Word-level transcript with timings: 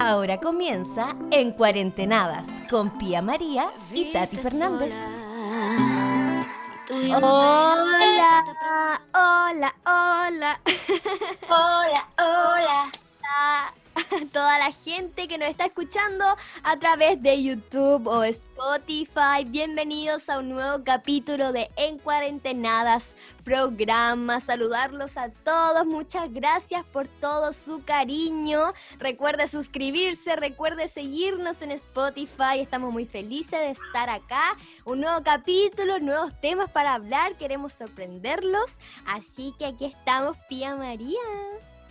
Ahora 0.00 0.38
comienza 0.40 1.16
En 1.30 1.52
Cuarentenadas 1.52 2.46
con 2.70 2.96
Pía 2.98 3.22
María 3.22 3.72
y 3.92 4.12
Tati 4.12 4.36
Fernández. 4.36 4.94
Hola, 6.88 7.84
hola, 9.12 9.74
hola. 9.84 10.60
Hola, 11.48 12.08
hola. 12.18 12.92
Toda 14.32 14.58
la 14.58 14.72
gente 14.72 15.28
que 15.28 15.38
nos 15.38 15.48
está 15.48 15.66
escuchando 15.66 16.24
a 16.62 16.76
través 16.78 17.20
de 17.22 17.42
YouTube 17.42 18.06
o 18.06 18.22
Spotify, 18.24 19.44
bienvenidos 19.46 20.28
a 20.28 20.38
un 20.38 20.50
nuevo 20.50 20.84
capítulo 20.84 21.52
de 21.52 21.70
En 21.76 21.98
Cuarentenadas 21.98 23.16
programa. 23.44 24.40
Saludarlos 24.40 25.16
a 25.16 25.30
todos, 25.30 25.86
muchas 25.86 26.32
gracias 26.32 26.84
por 26.86 27.08
todo 27.08 27.52
su 27.52 27.84
cariño. 27.84 28.72
Recuerde 28.98 29.48
suscribirse, 29.48 30.36
recuerde 30.36 30.88
seguirnos 30.88 31.62
en 31.62 31.72
Spotify. 31.72 32.60
Estamos 32.60 32.92
muy 32.92 33.06
felices 33.06 33.60
de 33.60 33.70
estar 33.70 34.10
acá. 34.10 34.56
Un 34.84 35.00
nuevo 35.00 35.22
capítulo, 35.22 35.98
nuevos 36.00 36.38
temas 36.40 36.70
para 36.70 36.94
hablar. 36.94 37.36
Queremos 37.36 37.72
sorprenderlos. 37.72 38.72
Así 39.06 39.54
que 39.58 39.66
aquí 39.66 39.84
estamos, 39.84 40.36
Pía 40.48 40.74
María. 40.74 41.20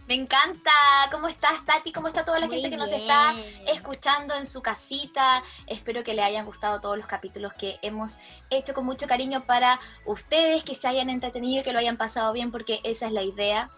Me 0.08 0.14
encanta. 0.14 0.72
¿Cómo 1.12 1.28
estás, 1.28 1.66
Tati? 1.66 1.92
¿Cómo 1.92 2.08
está 2.08 2.24
toda 2.24 2.40
la 2.40 2.48
gente 2.48 2.70
que 2.70 2.78
nos 2.78 2.92
está 2.92 3.36
escuchando 3.68 4.36
en 4.36 4.46
su 4.46 4.62
casita? 4.62 5.44
Espero 5.66 6.04
que 6.04 6.14
le 6.14 6.22
hayan 6.22 6.46
gustado 6.46 6.80
todos 6.80 6.98
los 6.98 7.08
capítulos 7.08 7.54
que 7.54 7.80
hemos 7.82 8.20
hecho 8.52 8.74
con 8.74 8.86
mucho 8.86 9.08
cariño 9.08 9.46
para 9.46 9.80
ustedes, 10.06 10.64
que 10.64 10.76
se 10.76 10.88
hayan 10.88 11.10
entretenido 11.10 11.62
y 11.62 11.64
que 11.64 11.74
lo 11.74 11.80
hayan 11.80 11.98
pasado 11.98 12.34
bien, 12.34 12.52
porque 12.52 12.82
esa 12.84 13.08
es 13.08 13.14
la 13.14 13.24
idea 13.24 13.72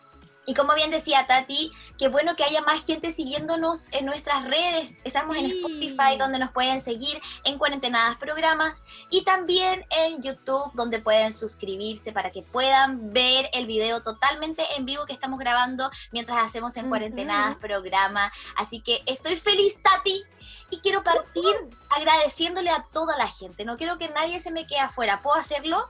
y 0.48 0.54
como 0.54 0.74
bien 0.76 0.90
decía 0.92 1.28
Tati, 1.28 1.74
qué 2.00 2.08
bueno 2.08 2.38
que 2.38 2.46
haya 2.46 2.62
más 2.62 2.86
gente 2.86 3.12
siguiéndonos 3.12 3.92
en 3.92 4.06
nuestras 4.06 4.46
redes. 4.46 4.98
Estamos 5.04 5.36
en 5.36 5.52
Spotify, 5.52 6.18
donde 6.18 6.40
nos 6.40 6.52
pueden 6.52 6.80
seguir 6.80 7.22
en 7.44 7.58
Cuarentenadas 7.58 8.16
Programas. 8.16 8.82
Y 9.10 9.26
también 9.26 9.86
en 9.90 10.22
YouTube, 10.24 10.72
donde 10.74 11.00
pueden 11.00 11.34
suscribirse 11.34 12.14
para 12.14 12.32
que 12.32 12.44
puedan 12.44 13.12
ver 13.12 13.50
el 13.52 13.66
video 13.66 14.02
totalmente 14.02 14.64
en 14.78 14.86
vivo 14.86 15.06
que 15.06 15.12
estamos 15.12 15.38
grabando 15.38 15.92
mientras 16.14 16.38
hacemos 16.38 16.78
en 16.78 16.88
Cuarentenadas 16.88 17.58
Programa. 17.58 18.32
Así 18.56 18.80
que 18.80 19.04
estoy 19.06 19.36
feliz, 19.36 19.84
Tati. 19.84 20.24
Y 20.70 20.80
quiero 20.80 21.04
partir 21.04 21.56
agradeciéndole 21.90 22.70
a 22.70 22.86
toda 22.94 23.18
la 23.18 23.28
gente. 23.28 23.66
No 23.66 23.76
quiero 23.76 23.98
que 23.98 24.08
nadie 24.08 24.40
se 24.40 24.52
me 24.54 24.66
quede 24.66 24.80
afuera. 24.80 25.22
¿Puedo 25.22 25.36
hacerlo? 25.36 25.90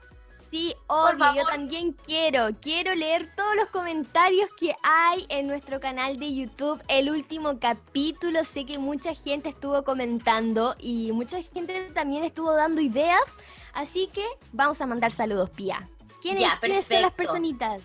Sí, 0.49 0.73
obvio, 0.87 1.35
yo 1.35 1.43
también 1.45 1.91
quiero. 1.91 2.49
Quiero 2.61 2.95
leer 2.95 3.29
todos 3.35 3.55
los 3.57 3.67
comentarios 3.67 4.49
que 4.57 4.75
hay 4.81 5.25
en 5.29 5.47
nuestro 5.47 5.79
canal 5.79 6.17
de 6.17 6.33
YouTube. 6.33 6.81
El 6.87 7.09
último 7.09 7.59
capítulo, 7.59 8.45
sé 8.45 8.65
que 8.65 8.77
mucha 8.77 9.13
gente 9.13 9.49
estuvo 9.49 9.83
comentando 9.83 10.75
y 10.79 11.11
mucha 11.11 11.41
gente 11.41 11.91
también 11.93 12.23
estuvo 12.23 12.53
dando 12.53 12.79
ideas. 12.79 13.37
Así 13.73 14.07
que 14.13 14.25
vamos 14.53 14.79
a 14.79 14.85
mandar 14.85 15.11
saludos, 15.11 15.49
Pía. 15.49 15.89
¿Quiénes, 16.21 16.47
¿quiénes 16.59 16.85
son 16.85 17.01
las 17.01 17.13
personitas? 17.13 17.81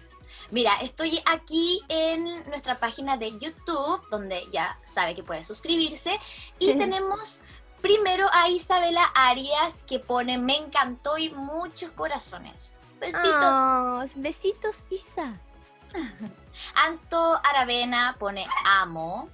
Mira, 0.51 0.77
estoy 0.83 1.21
aquí 1.27 1.81
en 1.89 2.25
nuestra 2.49 2.79
página 2.79 3.17
de 3.17 3.33
YouTube, 3.39 4.01
donde 4.11 4.47
ya 4.53 4.79
sabe 4.85 5.15
que 5.15 5.23
puede 5.23 5.45
suscribirse. 5.45 6.19
Y 6.59 6.75
tenemos 6.79 7.43
Primero 7.83 8.29
a 8.33 8.49
Isabela 8.49 9.05
Arias 9.13 9.85
que 9.85 9.99
pone 9.99 10.39
me 10.39 10.57
encantó 10.57 11.19
y 11.19 11.31
muchos 11.31 11.91
corazones. 11.91 12.77
Besitos. 13.01 13.35
Oh, 13.35 14.05
besitos, 14.15 14.85
Isa. 14.89 15.35
Anto 16.77 17.41
Aravena 17.43 18.15
pone 18.21 18.47
amo. 18.65 19.29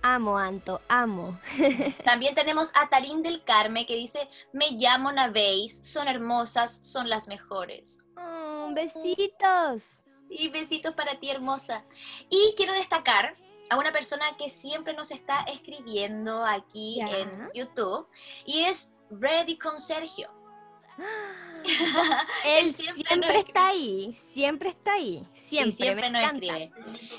Amo, 0.00 0.38
Anto, 0.38 0.80
amo. 0.88 1.38
También 2.04 2.34
tenemos 2.34 2.70
a 2.74 2.88
Tarín 2.88 3.22
del 3.22 3.44
Carme 3.44 3.86
que 3.86 3.96
dice, 3.96 4.30
me 4.54 4.70
llamo 4.70 5.12
Naveis, 5.12 5.80
son 5.86 6.08
hermosas, 6.08 6.80
son 6.84 7.10
las 7.10 7.28
mejores. 7.28 8.02
Oh, 8.16 8.70
besitos. 8.72 10.02
Y 10.30 10.48
besitos 10.48 10.94
para 10.94 11.20
ti, 11.20 11.30
hermosa. 11.30 11.84
Y 12.30 12.54
quiero 12.56 12.72
destacar 12.72 13.36
a 13.70 13.78
una 13.78 13.92
persona 13.92 14.36
que 14.36 14.48
siempre 14.48 14.94
nos 14.94 15.10
está 15.10 15.42
escribiendo 15.42 16.44
aquí 16.44 17.00
en 17.00 17.50
YouTube 17.54 18.06
y 18.44 18.62
es 18.62 18.94
Ready 19.10 19.58
con 19.58 19.78
Sergio. 19.78 20.30
Él 22.44 22.72
siempre, 22.72 23.40
está 23.40 23.68
ahí, 23.68 24.14
siempre 24.14 24.70
está 24.70 24.94
ahí, 24.94 25.28
siempre, 25.34 25.72
siempre 25.72 26.10
nos 26.10 26.22
escribe. 26.32 26.72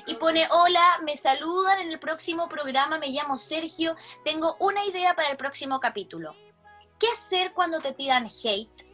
Y 0.07 0.15
pone, 0.15 0.47
hola, 0.49 0.99
me 1.03 1.15
saludan 1.15 1.81
en 1.81 1.91
el 1.91 1.99
próximo 1.99 2.49
programa, 2.49 2.97
me 2.97 3.09
llamo 3.09 3.37
Sergio, 3.37 3.95
tengo 4.23 4.55
una 4.59 4.83
idea 4.85 5.13
para 5.15 5.29
el 5.29 5.37
próximo 5.37 5.79
capítulo. 5.79 6.33
¿Qué 6.99 7.07
hacer 7.09 7.53
cuando 7.53 7.79
te 7.79 7.93
tiran 7.93 8.25
hate? 8.25 8.87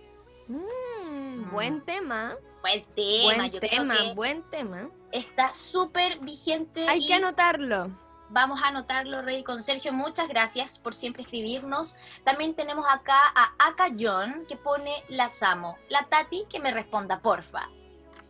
Mm, 0.47 1.52
buen 1.52 1.85
tema. 1.85 2.35
Buen 2.62 2.84
tema, 2.96 3.50
buen 3.50 3.59
tema, 3.59 4.14
buen 4.14 4.50
tema 4.50 4.90
está 5.13 5.53
súper 5.53 6.19
vigente. 6.19 6.88
Hay 6.90 7.06
que 7.06 7.13
anotarlo. 7.13 7.91
Vamos 8.29 8.63
a 8.63 8.69
anotarlo, 8.69 9.22
Rey, 9.22 9.44
con 9.44 9.62
Sergio. 9.62 9.94
Muchas 9.94 10.28
gracias 10.28 10.79
por 10.79 10.96
siempre 10.96 11.22
escribirnos. 11.22 11.97
También 12.24 12.56
tenemos 12.56 12.85
acá 12.90 13.19
a 13.35 13.53
Aka 13.59 13.91
John, 13.97 14.46
que 14.47 14.57
pone 14.57 14.91
las 15.07 15.44
amo. 15.44 15.78
La 15.90 16.06
Tati, 16.06 16.46
que 16.50 16.59
me 16.59 16.72
responda, 16.72 17.22
porfa. 17.22 17.69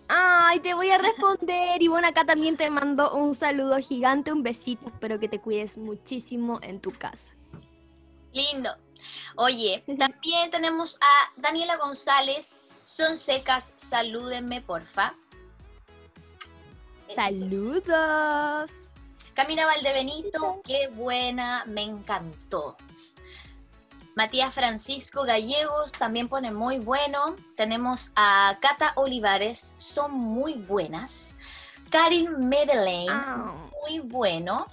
Ay, 0.09 0.59
te 0.59 0.73
voy 0.73 0.89
a 0.91 0.97
responder. 0.97 1.81
Y 1.81 1.87
bueno, 1.87 2.07
acá 2.09 2.25
también 2.25 2.57
te 2.57 2.69
mando 2.69 3.15
un 3.15 3.33
saludo 3.33 3.77
gigante, 3.77 4.33
un 4.33 4.43
besito. 4.43 4.89
Espero 4.89 5.19
que 5.19 5.29
te 5.29 5.39
cuides 5.39 5.77
muchísimo 5.77 6.59
en 6.61 6.81
tu 6.81 6.91
casa. 6.91 7.33
Lindo. 8.33 8.75
Oye, 9.37 9.85
también 9.97 10.51
tenemos 10.51 10.97
a 10.99 11.31
Daniela 11.37 11.77
González. 11.77 12.63
Son 12.83 13.15
secas, 13.15 13.73
salúdenme, 13.77 14.61
porfa. 14.61 15.15
Saludos. 17.15 18.71
Camila 19.33 19.65
Valdebenito, 19.65 20.61
qué 20.65 20.87
buena, 20.89 21.63
me 21.65 21.83
encantó. 21.83 22.77
Matías 24.15 24.53
Francisco 24.53 25.23
Gallegos 25.23 25.91
también 25.91 26.29
pone 26.29 26.51
muy 26.51 26.77
bueno. 26.77 27.35
Tenemos 27.55 28.11
a 28.15 28.57
Cata 28.61 28.93
Olivares, 28.95 29.73
son 29.77 30.11
muy 30.11 30.53
buenas. 30.53 31.39
Karin 31.89 32.47
Medellín, 32.47 33.09
ah. 33.09 33.53
muy 33.81 33.99
bueno. 33.99 34.67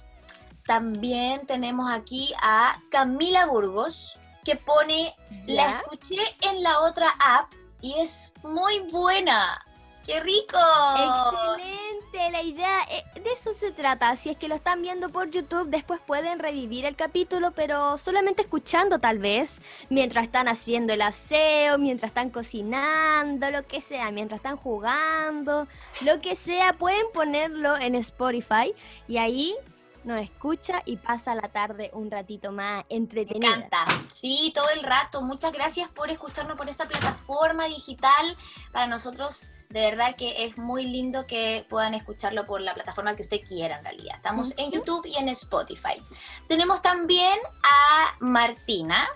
También 0.65 1.45
tenemos 1.47 1.91
aquí 1.91 2.33
a 2.41 2.79
Camila 2.91 3.47
Burgos, 3.47 4.19
que 4.43 4.55
pone, 4.55 5.15
la 5.47 5.71
escuché 5.71 6.21
en 6.41 6.61
la 6.61 6.79
otra 6.81 7.09
app 7.19 7.51
y 7.81 7.99
es 7.99 8.33
muy 8.43 8.79
buena. 8.91 9.59
¡Qué 10.05 10.19
rico! 10.19 10.57
Excelente, 10.97 12.31
la 12.31 12.41
idea 12.41 12.83
eh, 12.89 13.03
de 13.19 13.31
eso 13.31 13.53
se 13.53 13.71
trata. 13.71 14.15
Si 14.15 14.29
es 14.29 14.37
que 14.37 14.47
lo 14.47 14.55
están 14.55 14.81
viendo 14.81 15.09
por 15.09 15.29
YouTube, 15.29 15.67
después 15.69 15.99
pueden 16.05 16.39
revivir 16.39 16.85
el 16.85 16.95
capítulo, 16.95 17.51
pero 17.51 17.97
solamente 17.97 18.41
escuchando 18.41 18.99
tal 18.99 19.19
vez, 19.19 19.61
mientras 19.89 20.25
están 20.25 20.47
haciendo 20.47 20.93
el 20.93 21.01
aseo, 21.01 21.77
mientras 21.77 22.09
están 22.09 22.31
cocinando, 22.31 23.51
lo 23.51 23.65
que 23.67 23.81
sea, 23.81 24.11
mientras 24.11 24.39
están 24.39 24.57
jugando, 24.57 25.67
lo 26.01 26.19
que 26.19 26.35
sea, 26.35 26.73
pueden 26.73 27.05
ponerlo 27.13 27.77
en 27.77 27.95
Spotify 27.95 28.73
y 29.07 29.17
ahí 29.17 29.55
nos 30.03 30.19
escucha 30.19 30.81
y 30.85 30.97
pasa 30.97 31.35
la 31.35 31.47
tarde 31.49 31.91
un 31.93 32.09
ratito 32.09 32.51
más 32.51 32.85
entretenida. 32.89 33.57
Me 33.57 33.65
encanta. 33.65 33.85
Sí, 34.11 34.51
todo 34.55 34.69
el 34.71 34.83
rato. 34.83 35.21
Muchas 35.21 35.51
gracias 35.51 35.89
por 35.89 36.09
escucharnos 36.09 36.57
por 36.57 36.67
esa 36.69 36.87
plataforma 36.87 37.65
digital. 37.65 38.35
Para 38.71 38.87
nosotros 38.87 39.51
de 39.71 39.81
verdad 39.81 40.15
que 40.15 40.45
es 40.45 40.57
muy 40.57 40.85
lindo 40.85 41.25
que 41.25 41.65
puedan 41.69 41.93
escucharlo 41.93 42.45
por 42.45 42.61
la 42.61 42.73
plataforma 42.73 43.15
que 43.15 43.23
usted 43.23 43.41
quiera 43.47 43.77
en 43.77 43.83
realidad. 43.83 44.15
Estamos 44.17 44.53
en 44.57 44.71
YouTube 44.71 45.05
y 45.05 45.17
en 45.17 45.29
Spotify. 45.29 46.01
Tenemos 46.47 46.81
también 46.81 47.39
a 47.63 48.15
Martina, 48.19 49.07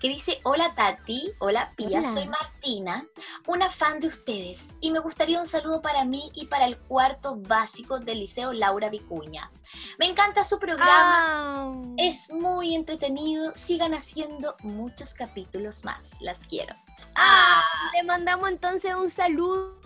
que 0.00 0.08
dice, 0.08 0.40
hola 0.42 0.74
Tati, 0.74 1.32
hola 1.38 1.72
Pía, 1.76 2.04
soy 2.04 2.28
Martina, 2.28 3.06
una 3.46 3.70
fan 3.70 3.98
de 3.98 4.08
ustedes 4.08 4.74
y 4.80 4.90
me 4.90 4.98
gustaría 4.98 5.40
un 5.40 5.46
saludo 5.46 5.80
para 5.80 6.04
mí 6.04 6.30
y 6.34 6.46
para 6.46 6.66
el 6.66 6.78
cuarto 6.78 7.36
básico 7.36 7.98
del 8.00 8.20
Liceo 8.20 8.52
Laura 8.52 8.90
Vicuña. 8.90 9.50
Me 9.98 10.06
encanta 10.06 10.44
su 10.44 10.58
programa, 10.58 11.72
es 11.96 12.30
muy 12.30 12.74
entretenido, 12.74 13.52
sigan 13.54 13.94
haciendo 13.94 14.56
muchos 14.60 15.14
capítulos 15.14 15.84
más, 15.84 16.20
las 16.20 16.46
quiero. 16.46 16.74
Ah, 17.14 17.62
le 17.94 18.04
mandamos 18.04 18.48
entonces 18.50 18.94
un 18.94 19.10
saludo 19.10 19.84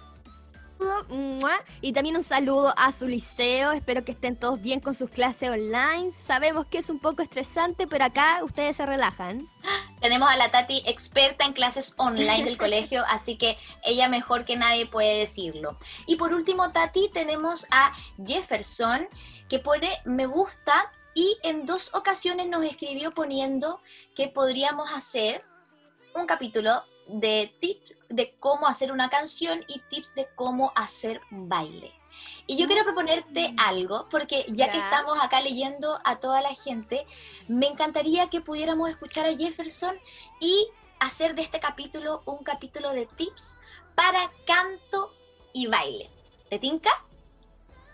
y 1.81 1.93
también 1.93 2.17
un 2.17 2.23
saludo 2.23 2.73
a 2.77 2.93
su 2.93 3.09
liceo. 3.09 3.73
Espero 3.73 4.05
que 4.05 4.13
estén 4.13 4.37
todos 4.37 4.61
bien 4.61 4.81
con 4.81 4.95
sus 4.95 5.11
clases 5.11 5.51
online. 5.51 6.13
Sabemos 6.13 6.67
que 6.67 6.79
es 6.79 6.91
un 6.91 7.01
poco 7.01 7.23
estresante, 7.23 7.87
pero 7.87 8.05
acá 8.05 8.41
ustedes 8.45 8.77
se 8.77 8.87
relajan. 8.87 9.47
Tenemos 10.01 10.29
a 10.29 10.37
la 10.37 10.51
Tati 10.51 10.83
experta 10.87 11.45
en 11.45 11.53
clases 11.53 11.95
online 11.97 12.45
del 12.45 12.57
colegio, 12.59 13.05
así 13.09 13.37
que 13.37 13.59
ella 13.85 14.09
mejor 14.09 14.45
que 14.45 14.57
nadie 14.57 14.87
puede 14.87 15.19
decirlo. 15.19 15.77
Y 16.07 16.17
por 16.17 16.33
último, 16.33 16.71
Tati, 16.71 17.11
tenemos 17.13 17.67
a 17.71 17.93
Jefferson 18.25 19.09
que 19.49 19.59
pone 19.59 20.01
me 20.05 20.27
gusta 20.27 20.93
y 21.15 21.37
en 21.43 21.67
dos 21.67 21.95
ocasiones 21.95 22.49
nos 22.49 22.65
escribió 22.65 23.13
poniendo 23.13 23.81
que 24.15 24.29
podríamos 24.29 24.91
hacer 24.93 25.45
un 26.15 26.27
capítulo 26.27 26.83
de 27.09 27.53
tips 27.61 27.95
de 28.09 28.35
cómo 28.39 28.67
hacer 28.67 28.93
una 28.93 29.11
canción 29.11 29.65
y 29.69 29.81
tips 29.91 30.15
de 30.15 30.27
cómo 30.35 30.73
hacer 30.75 31.21
baile. 31.31 31.93
Y 32.47 32.57
yo 32.57 32.67
quiero 32.67 32.85
proponerte 32.85 33.53
mm. 33.53 33.57
algo, 33.59 34.09
porque 34.11 34.47
ya, 34.49 34.71
que 34.71 34.79
estamos 34.79 35.19
acá 35.21 35.41
leyendo 35.41 36.01
a 36.05 36.17
toda 36.17 36.41
la 36.41 36.55
gente, 36.55 37.07
me 37.47 37.67
encantaría 37.67 38.31
que 38.31 38.41
pudiéramos 38.41 38.91
escuchar 38.91 39.27
a 39.27 39.37
Jefferson 39.37 39.97
y 40.41 40.69
hacer 40.99 41.35
de 41.35 41.43
este 41.43 41.61
capítulo 41.61 42.23
un 42.25 42.39
capítulo 42.39 42.93
de 42.93 43.07
tips 43.07 43.59
para 43.95 44.31
canto 44.47 45.13
y 45.53 45.67
baile. 45.67 46.11
¿Te 46.49 46.59
tinca? 46.59 46.91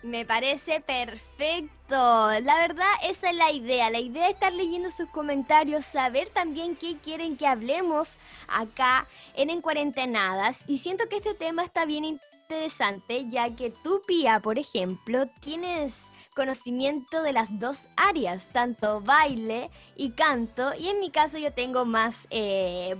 Me 0.04 0.26
parece 0.26 0.82
perfecto. 0.82 1.88
La 1.88 2.58
verdad, 2.58 2.84
esa 3.04 3.30
es 3.30 3.36
la 3.36 3.50
idea. 3.50 3.88
La 3.88 4.00
idea 4.00 4.28
es 4.28 4.34
estar 4.34 4.52
leyendo 4.52 4.90
sus 4.90 5.08
comentarios, 5.08 5.86
saber 5.86 6.28
también 6.28 6.76
qué 6.76 6.98
quieren 6.98 7.38
que 7.38 7.46
hablemos 7.46 8.18
acá 8.46 9.06
en 9.34 9.48
En 9.48 9.62
Cuarentenadas. 9.62 10.58
Y 10.66 10.76
siento 10.76 11.08
que 11.08 11.16
este 11.16 11.32
tema 11.32 11.64
está 11.64 11.86
bien 11.86 12.04
interesante, 12.04 13.30
ya 13.30 13.56
que 13.56 13.70
tú, 13.70 14.02
Pía, 14.06 14.40
por 14.40 14.58
ejemplo, 14.58 15.26
tienes 15.40 16.04
conocimiento 16.36 17.22
de 17.22 17.32
las 17.32 17.58
dos 17.58 17.86
áreas, 17.96 18.48
tanto 18.52 19.00
baile 19.00 19.70
y 19.96 20.10
canto. 20.10 20.74
Y 20.74 20.90
en 20.90 21.00
mi 21.00 21.10
caso 21.10 21.38
yo 21.38 21.54
tengo 21.54 21.86
más... 21.86 22.26
Eh, 22.28 22.94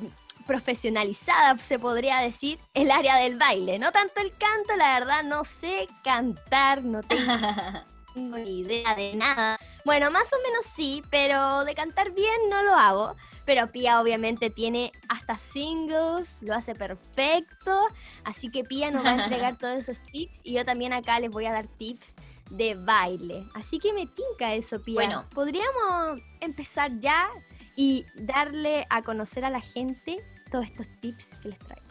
profesionalizada, 0.47 1.59
se 1.59 1.79
podría 1.79 2.19
decir, 2.19 2.59
el 2.75 2.91
área 2.91 3.17
del 3.17 3.37
baile. 3.37 3.79
No 3.79 3.93
tanto 3.93 4.21
el 4.21 4.31
canto, 4.31 4.77
la 4.77 4.99
verdad, 4.99 5.23
no 5.25 5.45
sé 5.45 5.89
cantar, 6.03 6.83
no 6.85 7.03
tengo 7.03 7.33
ni 8.15 8.61
idea 8.61 8.95
de 8.95 9.15
nada. 9.15 9.59
Bueno, 9.85 10.11
más 10.11 10.33
o 10.33 10.37
menos 10.43 10.65
sí, 10.65 11.03
pero 11.11 11.65
de 11.65 11.75
cantar 11.75 12.13
bien 12.13 12.49
no 12.49 12.63
lo 12.63 12.75
hago. 12.75 13.17
Pero 13.45 13.71
Pia 13.71 14.01
obviamente 14.01 14.49
tiene 14.49 14.91
hasta 15.09 15.37
singles, 15.37 16.39
lo 16.41 16.55
hace 16.55 16.75
perfecto. 16.75 17.89
Así 18.25 18.51
que 18.51 18.65
Pia 18.65 18.91
nos 18.91 19.05
va 19.05 19.11
a 19.11 19.25
entregar 19.25 19.59
todos 19.59 19.77
esos 19.77 20.01
tips 20.07 20.41
y 20.43 20.55
yo 20.55 20.65
también 20.65 20.93
acá 20.95 21.21
les 21.21 21.31
voy 21.31 21.45
a 21.47 21.53
dar 21.53 21.67
tips 21.67 22.17
de 22.51 22.75
baile. 22.75 23.47
Así 23.55 23.79
que 23.79 23.93
me 23.93 24.07
tinca 24.07 24.55
eso, 24.55 24.83
Pia. 24.83 24.95
Bueno, 24.95 25.27
podríamos 25.35 26.21
empezar 26.41 26.99
ya 27.01 27.29
y 27.77 28.07
darle 28.15 28.87
a 28.89 29.03
conocer 29.03 29.45
a 29.45 29.51
la 29.51 29.61
gente 29.61 30.25
todos 30.55 30.67
estos 30.67 30.87
tips 31.01 31.37
que 31.43 31.49
les 31.49 31.59
traigo. 31.59 31.83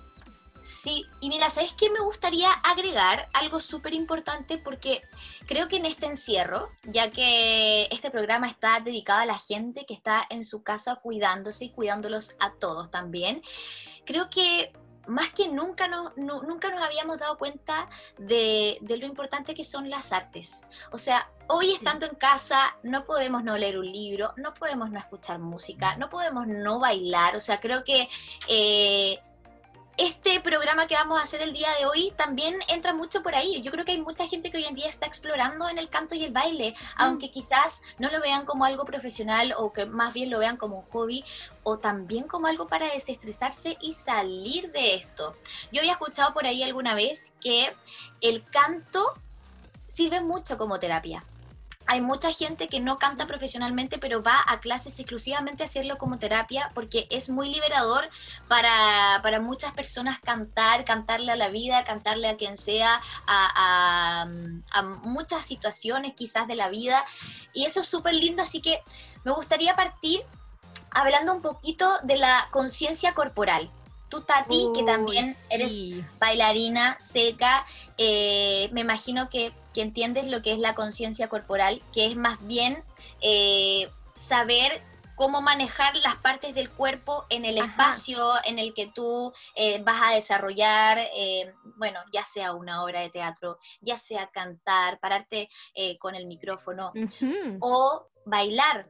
Sí, 0.62 1.06
y 1.20 1.28
mira, 1.28 1.50
¿sabes 1.50 1.74
qué 1.74 1.90
me 1.90 2.00
gustaría 2.00 2.50
agregar? 2.50 3.28
Algo 3.34 3.60
súper 3.60 3.94
importante 3.94 4.58
porque 4.58 5.02
creo 5.46 5.68
que 5.68 5.76
en 5.76 5.86
este 5.86 6.06
encierro, 6.06 6.70
ya 6.84 7.12
que 7.12 7.90
este 7.92 8.10
programa 8.10 8.48
está 8.48 8.80
dedicado 8.80 9.20
a 9.20 9.26
la 9.26 9.38
gente 9.38 9.86
que 9.86 9.94
está 9.94 10.26
en 10.30 10.46
su 10.46 10.64
casa 10.64 10.96
cuidándose 10.96 11.66
y 11.66 11.72
cuidándolos 11.72 12.38
a 12.40 12.54
todos 12.54 12.90
también, 12.90 13.42
creo 14.06 14.30
que 14.30 14.72
más 15.08 15.32
que 15.32 15.48
nunca, 15.48 15.88
no, 15.88 16.14
nunca 16.16 16.70
nos 16.70 16.82
habíamos 16.82 17.20
dado 17.20 17.38
cuenta 17.38 17.90
de, 18.18 18.78
lo 18.82 19.06
importante 19.06 19.56
que 19.56 19.64
son 19.64 19.90
las 19.90 20.12
artes. 20.12 20.62
O 20.92 20.98
sea, 20.98 21.30
hoy 21.48 21.74
estando 21.74 22.06
en 22.06 22.16
casa 22.16 22.76
no 22.84 23.06
podemos 23.06 23.44
no 23.44 23.58
leer 23.58 23.78
un 23.78 23.92
libro, 23.92 24.34
no 24.38 24.54
podemos 24.54 24.90
no 24.90 25.00
escuchar 25.00 25.40
música, 25.40 25.96
no 25.98 26.10
podemos 26.10 26.48
no 26.48 26.80
bailar. 26.80 27.36
O 27.36 27.40
sea, 27.40 27.60
creo 27.60 27.84
que... 27.84 28.08
Eh, 28.48 29.20
este 29.98 30.40
programa 30.40 30.88
que 30.88 30.96
vamos 30.96 31.20
a 31.20 31.24
hacer 31.24 31.42
el 31.42 31.54
día 31.54 31.70
de 31.78 31.86
hoy 31.86 32.14
también 32.18 32.56
entra 32.68 32.94
mucho 32.94 33.22
por 33.22 33.36
ahí. 33.36 33.62
Yo 33.62 33.72
creo 33.72 33.86
que 33.86 33.92
hay 33.92 34.02
mucha 34.02 34.28
gente 34.28 34.50
que 34.50 34.58
hoy 34.58 34.66
en 34.66 34.76
día 34.76 34.88
está 34.88 35.06
explorando 35.06 35.70
en 35.70 35.78
el 35.78 35.90
canto 35.90 36.16
y 36.16 36.24
el 36.24 36.32
baile, 36.32 36.72
mm. 36.72 36.84
aunque 36.98 37.32
quizás 37.32 37.82
no 38.00 38.10
lo 38.10 38.20
vean 38.20 38.46
como 38.46 38.66
algo 38.66 38.86
profesional 38.86 39.54
o 39.58 39.72
que 39.72 39.86
más 39.86 40.14
bien 40.14 40.30
lo 40.30 40.40
vean 40.40 40.58
como 40.58 40.78
un 40.78 40.84
hobby 40.84 41.24
o 41.64 41.78
también 41.78 42.28
como 42.28 42.48
algo 42.48 42.68
para 42.68 42.92
desestresarse 42.92 43.78
y 43.82 43.94
salir 43.94 44.72
de 44.72 44.96
esto. 44.96 45.36
Yo 45.72 45.82
había 45.82 45.94
escuchado 45.94 46.34
por 46.34 46.46
ahí 46.46 46.64
alguna 46.64 46.96
vez 46.96 47.34
que 47.40 47.74
el 48.22 48.44
canto 48.46 49.14
sirve 49.88 50.22
mucho 50.22 50.58
como 50.58 50.80
terapia 50.80 51.24
hay 51.86 52.02
mucha 52.02 52.32
gente 52.32 52.70
que 52.70 52.80
no 52.80 52.98
canta 52.98 53.28
profesionalmente, 53.28 53.98
pero 53.98 54.24
va 54.24 54.44
a 54.48 54.60
clases 54.60 54.98
exclusivamente 55.00 55.64
a 55.64 55.66
hacerlo 55.66 55.98
como 55.98 56.18
terapia 56.18 56.72
porque 56.74 57.08
es 57.10 57.30
muy 57.30 57.54
liberador 57.54 58.10
para, 58.48 59.22
muchas 59.42 59.74
personas 59.74 60.20
cantar, 60.20 60.86
cantarle 60.86 61.32
a 61.32 61.36
la 61.36 61.50
vida, 61.50 61.84
cantarle 61.84 62.30
a 62.30 62.38
quien 62.38 62.58
sea, 62.58 63.02
a, 63.28 64.26
muchas 65.04 65.46
situaciones 65.46 66.14
quizás 66.16 66.48
de 66.48 66.56
la 66.56 66.70
vida. 66.70 67.06
Y 67.54 67.66
eso 67.66 67.82
es 67.82 67.88
súper 67.88 68.14
lindo, 68.14 68.42
así 68.42 68.62
que 68.62 68.82
me 69.24 69.32
gustaría 69.32 69.76
partir 69.76 70.22
hablando 70.92 71.34
un 71.34 71.42
poquito 71.42 71.90
de 72.04 72.18
la 72.18 72.48
conciencia 72.52 73.14
corporal. 73.14 73.70
Tú, 74.14 74.22
Tati, 74.22 74.68
que 74.76 74.84
también 74.84 75.34
eres 75.50 75.74
bailarina 76.20 77.00
seca, 77.00 77.66
eh, 77.98 78.70
me 78.72 78.82
imagino 78.82 79.28
que 79.28 79.52
que 79.74 79.82
entiendes 79.82 80.28
lo 80.28 80.42
que 80.42 80.54
es 80.54 80.60
la 80.60 80.76
conciencia 80.76 81.28
corporal, 81.28 81.82
que 81.92 82.06
es 82.06 82.16
más 82.16 82.46
bien 82.46 82.84
eh, 83.22 83.90
saber 84.16 84.82
cómo 85.16 85.42
manejar 85.42 85.96
las 85.98 86.16
partes 86.18 86.56
del 86.56 86.70
cuerpo 86.70 87.26
en 87.30 87.46
el 87.46 87.58
espacio 87.58 88.34
en 88.46 88.58
el 88.58 88.74
que 88.74 88.88
tú 88.88 89.32
eh, 89.56 89.82
vas 89.84 90.02
a 90.02 90.12
desarrollar, 90.12 90.98
eh, 91.16 91.54
bueno, 91.78 92.00
ya 92.12 92.24
sea 92.24 92.54
una 92.54 92.84
obra 92.84 93.02
de 93.02 93.10
teatro, 93.10 93.60
ya 93.82 93.96
sea 93.98 94.28
cantar, 94.28 95.00
pararte 95.00 95.50
con 96.00 96.16
el 96.16 96.26
micrófono 96.26 96.94
o 97.60 98.08
bailar, 98.26 98.88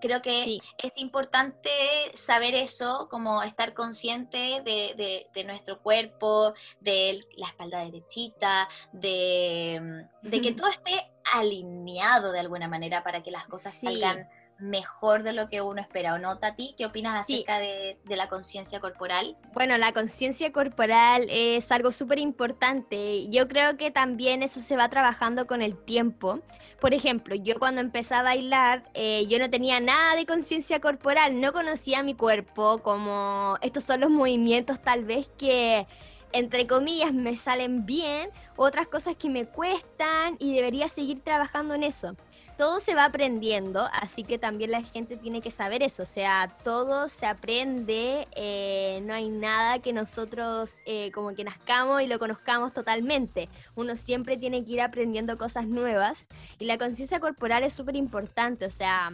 Creo 0.00 0.22
que 0.22 0.58
es 0.78 0.98
importante 0.98 1.70
saber 2.14 2.54
eso, 2.54 3.08
como 3.10 3.42
estar 3.42 3.74
consciente 3.74 4.62
de, 4.64 5.44
nuestro 5.44 5.80
cuerpo, 5.82 6.54
de 6.80 7.24
la 7.36 7.48
espalda 7.48 7.84
derechita, 7.84 8.68
de, 8.92 10.06
de 10.22 10.40
que 10.40 10.52
todo 10.52 10.68
esté 10.68 11.10
alineado 11.32 12.32
de 12.32 12.40
alguna 12.40 12.68
manera 12.68 13.02
para 13.02 13.22
que 13.22 13.30
las 13.30 13.46
cosas 13.46 13.74
salgan 13.74 14.28
mejor 14.58 15.22
de 15.22 15.32
lo 15.32 15.48
que 15.48 15.60
uno 15.60 15.80
espera, 15.80 16.14
¿o 16.14 16.18
no, 16.18 16.38
Tati? 16.38 16.74
¿Qué 16.76 16.86
opinas 16.86 17.20
acerca 17.20 17.58
de, 17.58 17.98
la 18.06 18.28
conciencia 18.28 18.80
corporal? 18.80 19.36
Bueno, 19.52 19.76
la 19.78 19.92
conciencia 19.92 20.52
corporal 20.52 21.26
es 21.28 21.70
algo 21.72 21.90
súper 21.90 22.18
importante. 22.18 23.28
Yo 23.28 23.48
creo 23.48 23.76
que 23.76 23.90
también 23.90 24.42
eso 24.42 24.60
se 24.60 24.76
va 24.76 24.88
trabajando 24.88 25.46
con 25.46 25.62
el 25.62 25.76
tiempo. 25.76 26.40
Por 26.80 26.94
ejemplo, 26.94 27.34
yo 27.34 27.58
cuando 27.58 27.80
empecé 27.80 28.14
a 28.14 28.22
bailar, 28.22 28.84
eh, 28.94 29.26
yo 29.28 29.38
no 29.38 29.50
tenía 29.50 29.80
nada 29.80 30.16
de 30.16 30.26
conciencia 30.26 30.80
corporal, 30.80 31.40
no 31.40 31.52
conocía 31.52 32.02
mi 32.02 32.14
cuerpo, 32.14 32.78
como 32.82 33.58
estos 33.62 33.84
son 33.84 34.00
los 34.00 34.10
movimientos 34.10 34.80
tal 34.80 35.04
vez 35.04 35.28
que 35.38 35.86
entre 36.34 36.66
comillas, 36.66 37.14
me 37.14 37.36
salen 37.36 37.86
bien, 37.86 38.28
otras 38.56 38.88
cosas 38.88 39.14
que 39.14 39.30
me 39.30 39.46
cuestan 39.46 40.34
y 40.40 40.52
debería 40.52 40.88
seguir 40.88 41.22
trabajando 41.22 41.74
en 41.74 41.84
eso. 41.84 42.16
Todo 42.58 42.80
se 42.80 42.96
va 42.96 43.04
aprendiendo, 43.04 43.88
así 43.92 44.24
que 44.24 44.36
también 44.36 44.72
la 44.72 44.82
gente 44.82 45.16
tiene 45.16 45.40
que 45.40 45.52
saber 45.52 45.84
eso, 45.84 46.02
o 46.02 46.06
sea, 46.06 46.48
todo 46.64 47.08
se 47.08 47.26
aprende, 47.26 48.26
eh, 48.34 49.00
no 49.04 49.14
hay 49.14 49.28
nada 49.28 49.78
que 49.78 49.92
nosotros 49.92 50.72
eh, 50.86 51.12
como 51.12 51.34
que 51.34 51.44
nazcamos 51.44 52.02
y 52.02 52.08
lo 52.08 52.18
conozcamos 52.18 52.72
totalmente, 52.72 53.48
uno 53.76 53.94
siempre 53.94 54.36
tiene 54.36 54.64
que 54.64 54.72
ir 54.72 54.80
aprendiendo 54.80 55.38
cosas 55.38 55.66
nuevas 55.68 56.26
y 56.58 56.64
la 56.64 56.78
conciencia 56.78 57.20
corporal 57.20 57.62
es 57.62 57.72
súper 57.72 57.94
importante, 57.94 58.66
o 58.66 58.70
sea, 58.70 59.12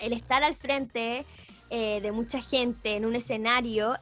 el 0.00 0.12
estar 0.12 0.42
al 0.42 0.54
frente 0.54 1.24
eh, 1.70 2.00
de 2.02 2.12
mucha 2.12 2.42
gente 2.42 2.96
en 2.96 3.06
un 3.06 3.16
escenario, 3.16 3.96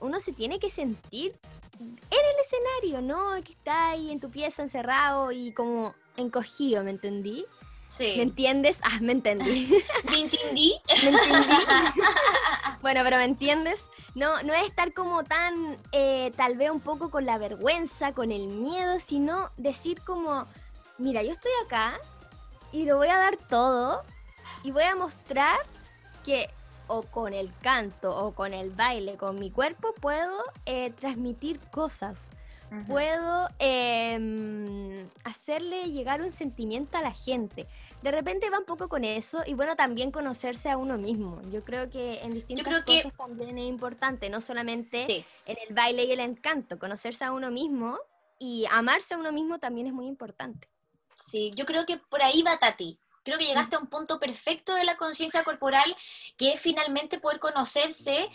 uno 0.00 0.20
se 0.20 0.32
tiene 0.32 0.60
que 0.60 0.70
sentir 0.70 1.34
en 1.54 1.55
el 1.80 2.40
escenario, 2.40 3.02
¿no? 3.02 3.42
Que 3.42 3.52
está 3.52 3.90
ahí 3.90 4.10
en 4.10 4.20
tu 4.20 4.30
pieza 4.30 4.62
encerrado 4.62 5.32
y 5.32 5.52
como 5.52 5.94
encogido, 6.16 6.82
¿me 6.82 6.90
entendí? 6.90 7.44
¿Me 7.98 8.22
entiendes? 8.22 8.78
Ah, 8.82 8.98
me 9.00 9.12
entendí. 9.12 9.68
¿Me 10.10 10.20
entendí? 10.20 10.74
¿Me 11.02 11.08
entendí? 11.10 11.46
bueno, 12.82 13.00
pero 13.04 13.16
¿me 13.16 13.24
entiendes? 13.24 13.88
No, 14.14 14.42
no 14.42 14.52
es 14.54 14.66
estar 14.66 14.92
como 14.92 15.24
tan, 15.24 15.78
eh, 15.92 16.32
tal 16.36 16.56
vez 16.56 16.70
un 16.70 16.80
poco 16.80 17.10
con 17.10 17.24
la 17.24 17.38
vergüenza, 17.38 18.12
con 18.12 18.32
el 18.32 18.48
miedo, 18.48 18.98
sino 19.00 19.50
decir 19.56 20.00
como, 20.02 20.46
mira, 20.98 21.22
yo 21.22 21.32
estoy 21.32 21.52
acá 21.64 21.98
y 22.72 22.84
lo 22.84 22.96
voy 22.96 23.08
a 23.08 23.18
dar 23.18 23.36
todo 23.48 24.02
y 24.62 24.72
voy 24.72 24.84
a 24.84 24.96
mostrar 24.96 25.58
que 26.24 26.50
o 26.88 27.02
con 27.02 27.32
el 27.32 27.52
canto 27.60 28.16
o 28.16 28.32
con 28.32 28.54
el 28.54 28.70
baile, 28.70 29.16
con 29.16 29.38
mi 29.38 29.50
cuerpo 29.50 29.94
puedo 30.00 30.42
eh, 30.64 30.90
transmitir 30.90 31.60
cosas. 31.70 32.30
puedo 32.88 33.48
em, 33.60 35.08
hacerle 35.22 35.92
llegar 35.92 36.20
un 36.20 36.32
sentimiento 36.32 36.98
a 36.98 37.00
la 37.00 37.12
gente. 37.12 37.68
De 38.02 38.10
repente 38.10 38.50
va 38.50 38.58
un 38.58 38.64
poco 38.64 38.88
con 38.88 39.04
eso 39.04 39.42
y 39.46 39.54
bueno, 39.54 39.76
también 39.76 40.10
conocerse 40.10 40.68
a 40.68 40.76
uno 40.76 40.98
mismo. 40.98 41.40
Yo 41.52 41.64
creo 41.64 41.88
que 41.90 42.20
en 42.22 42.34
distintas 42.34 42.82
cosas 42.82 43.14
también 43.16 43.56
es 43.56 43.66
importante, 43.66 44.28
no 44.30 44.40
solamente 44.40 45.24
en 45.46 45.56
el 45.68 45.74
baile 45.74 46.04
y 46.04 46.12
el 46.12 46.20
encanto, 46.20 46.78
conocerse 46.78 47.24
a 47.24 47.32
uno 47.32 47.50
mismo 47.52 47.98
y 48.38 48.66
amarse 48.70 49.14
a 49.14 49.18
uno 49.18 49.32
mismo 49.32 49.58
también 49.58 49.86
es 49.86 49.92
muy 49.92 50.06
importante. 50.06 50.68
Sí, 51.16 51.52
yo 51.54 51.64
creo 51.64 51.86
que 51.86 51.96
por 51.96 52.22
ahí 52.22 52.42
va 52.42 52.58
Tati. 52.58 52.98
Creo 53.26 53.38
que 53.38 53.44
llegaste 53.46 53.74
a 53.74 53.80
un 53.80 53.88
punto 53.88 54.20
perfecto 54.20 54.72
de 54.72 54.84
la 54.84 54.96
conciencia 54.96 55.42
corporal, 55.42 55.96
que 56.38 56.52
es 56.52 56.60
finalmente 56.60 57.18
poder 57.18 57.40
conocerse 57.40 58.28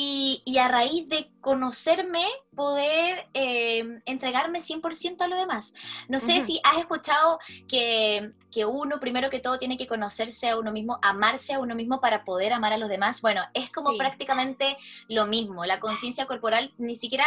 y, 0.00 0.42
y 0.44 0.58
a 0.58 0.68
raíz 0.68 1.08
de 1.08 1.28
conocerme, 1.40 2.24
poder 2.54 3.26
eh, 3.34 3.98
entregarme 4.06 4.60
100% 4.60 5.20
a 5.22 5.26
lo 5.26 5.36
demás. 5.36 5.74
No 6.06 6.20
sé 6.20 6.40
si 6.40 6.60
has 6.62 6.78
escuchado 6.78 7.40
que, 7.66 8.30
que, 8.52 8.64
uno, 8.64 9.00
primero 9.00 9.28
que 9.28 9.40
todo, 9.40 9.58
tiene 9.58 9.76
que 9.76 9.88
conocerse 9.88 10.50
a 10.50 10.56
uno 10.56 10.70
mismo, 10.70 11.00
amarse 11.02 11.54
a 11.54 11.58
uno 11.58 11.74
mismo 11.74 12.00
para 12.00 12.22
poder 12.22 12.52
amar 12.52 12.72
a 12.72 12.78
los 12.78 12.88
demás. 12.88 13.20
Bueno, 13.22 13.42
es 13.54 13.72
como 13.72 13.96
prácticamente 13.98 14.76
lo 15.08 15.26
mismo. 15.26 15.64
La 15.64 15.80
conciencia 15.80 16.26
corporal 16.26 16.72
ni 16.78 16.94
siquiera 16.94 17.24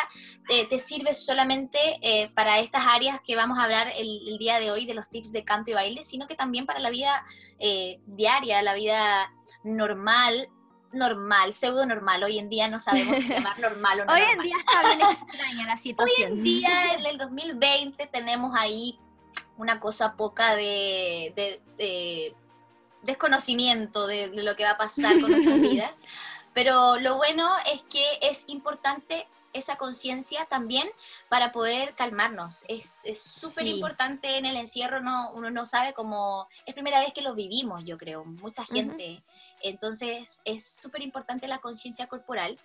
eh, 0.48 0.66
te 0.70 0.80
sirve 0.80 1.14
solamente 1.14 1.78
eh, 2.02 2.32
para 2.34 2.60
estas 2.60 2.88
áreas 2.88 3.20
que 3.20 3.36
vamos 3.36 3.60
a 3.60 3.64
hablar 3.64 3.92
el, 3.98 4.30
el, 4.30 4.38
día 4.38 4.62
de 4.62 4.72
hoy, 4.72 4.86
de 4.86 4.94
los 4.94 5.10
tips 5.10 5.34
de 5.34 5.44
canto 5.44 5.72
y 5.72 5.74
baile, 5.74 6.06
sino 6.06 6.26
que 6.26 6.36
también 6.36 6.66
para 6.66 6.80
la 6.80 6.90
vida 6.90 7.26
diaria, 8.08 8.64
la 8.64 8.74
vida 8.74 9.30
normal, 9.64 10.50
normal, 10.94 11.54
pseudo 11.54 11.86
normal. 11.86 12.24
Hoy 12.24 12.40
en 12.40 12.50
día 12.50 12.68
no 12.68 12.80
sabemos 12.80 13.20
si 13.20 13.28
llamar 13.30 13.60
normal 13.60 14.02
o 14.02 14.06
no. 14.06 14.14
Hoy 14.14 14.22
en 14.22 14.40
día 14.42 14.56
está 14.58 14.96
bien 14.96 15.10
extraña 15.12 15.66
la 15.66 15.78
situación. 15.78 16.32
Hoy 16.32 16.38
en 16.38 16.44
día, 16.44 16.94
en 16.94 17.06
el 17.06 17.18
2020, 17.18 18.08
tenemos 18.08 18.54
ahí 18.56 19.00
una 19.58 19.80
cosa 19.80 20.16
poca 20.16 20.56
de, 20.56 21.60
desconocimiento 23.04 24.08
de, 24.08 24.28
lo 24.44 24.56
que 24.56 24.64
va 24.64 24.72
a 24.72 24.78
pasar 24.78 25.20
con 25.20 25.32
nuestras 25.32 25.62
vidas. 25.62 26.02
Pero 26.54 27.00
lo 27.00 27.16
bueno 27.18 27.50
es 27.72 27.82
que 27.84 28.04
es 28.22 28.46
importante 28.48 29.28
esa 29.54 29.78
conciencia 29.78 30.46
también 30.46 30.88
para 31.30 31.52
poder 31.52 31.96
calmarnos. 31.96 32.64
Es 32.68 33.04
súper 33.18 33.68
importante 33.68 34.38
en 34.38 34.46
el 34.46 34.56
encierro, 34.56 35.02
no, 35.02 35.32
uno 35.34 35.50
no 35.50 35.66
sabe 35.66 35.94
cómo, 35.94 36.48
es 36.66 36.74
primera 36.74 37.00
vez 37.00 37.14
que 37.14 37.22
lo 37.22 37.34
vivimos, 37.34 37.84
yo 37.86 37.98
creo, 37.98 38.26
mucha 38.26 38.64
gente. 38.66 39.24
Entonces 39.62 40.42
es 40.46 40.66
súper 40.66 41.02
importante 41.02 41.48
la 41.48 41.60
conciencia 41.60 42.08
corporal. 42.08 42.58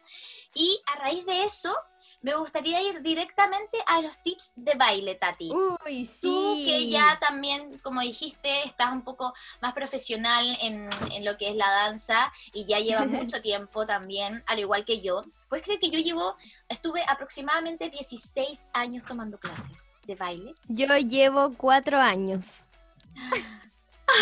Y 0.55 0.81
a 0.87 0.99
raíz 1.01 1.27
de 1.27 1.45
eso, 1.45 1.77
me 2.23 2.35
gustaría 2.35 2.83
ir 2.83 3.03
directamente 3.03 3.79
a 3.87 4.01
los 4.01 4.21
tips 4.23 4.55
de 4.57 4.75
baile, 4.75 5.15
Tati. 5.15 5.51
Uy, 5.53 6.05
sí. 6.05 6.23
Tú 6.23 6.57
que 6.65 6.89
ya 6.89 7.19
también, 7.21 7.79
como 7.81 8.01
dijiste, 8.01 8.65
estás 8.65 8.93
un 8.93 9.03
poco 9.03 9.35
más 9.61 9.75
profesional 9.75 10.45
en, 10.61 10.89
en 11.13 11.25
lo 11.25 11.37
que 11.37 11.51
es 11.51 11.57
la 11.57 11.71
danza 11.71 12.33
y 12.53 12.65
ya 12.65 12.79
llevas 12.79 13.07
mucho 13.31 13.41
tiempo 13.43 13.87
también, 13.87 14.43
al 14.47 14.59
igual 14.59 14.85
que 14.85 15.01
yo. 15.01 15.25
¿Puedes 15.49 15.65
creer 15.65 15.79
que 15.79 15.91
yo 15.91 15.99
llevo, 16.01 16.37
estuve 16.69 17.03
aproximadamente 17.09 17.89
16 17.89 18.69
años 18.73 19.05
tomando 19.05 19.39
clases 19.39 19.95
de 20.05 20.17
baile? 20.17 20.55
Yo 20.67 20.87
llevo 20.99 21.55
cuatro 21.57 21.99
años. 21.99 22.47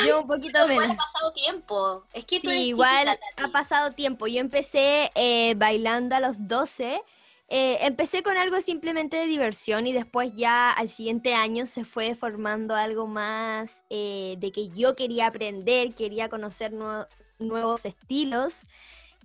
Llevo 0.04 0.20
un 0.20 0.26
poquito 0.26 0.66
menos. 0.66 0.90
ha 0.90 0.96
pasado 0.96 1.32
tiempo. 1.32 2.04
Es 2.12 2.24
que 2.24 2.40
tú 2.40 2.50
igual 2.50 3.08
ha 3.36 3.48
pasado 3.48 3.92
tiempo. 3.92 4.26
Yo 4.26 4.40
empecé 4.40 5.10
eh, 5.14 5.54
bailando 5.56 6.14
a 6.14 6.20
los 6.20 6.36
12. 6.38 7.00
Eh, 7.48 7.78
empecé 7.82 8.22
con 8.22 8.36
algo 8.36 8.60
simplemente 8.60 9.16
de 9.16 9.26
diversión 9.26 9.86
y 9.86 9.92
después 9.92 10.32
ya 10.34 10.70
al 10.70 10.88
siguiente 10.88 11.34
año 11.34 11.66
se 11.66 11.84
fue 11.84 12.14
formando 12.14 12.74
algo 12.74 13.06
más 13.06 13.82
eh, 13.90 14.36
de 14.38 14.50
que 14.50 14.70
yo 14.70 14.96
quería 14.96 15.26
aprender, 15.26 15.94
quería 15.94 16.28
conocer 16.28 16.72
nuevos 17.38 17.84
estilos. 17.84 18.66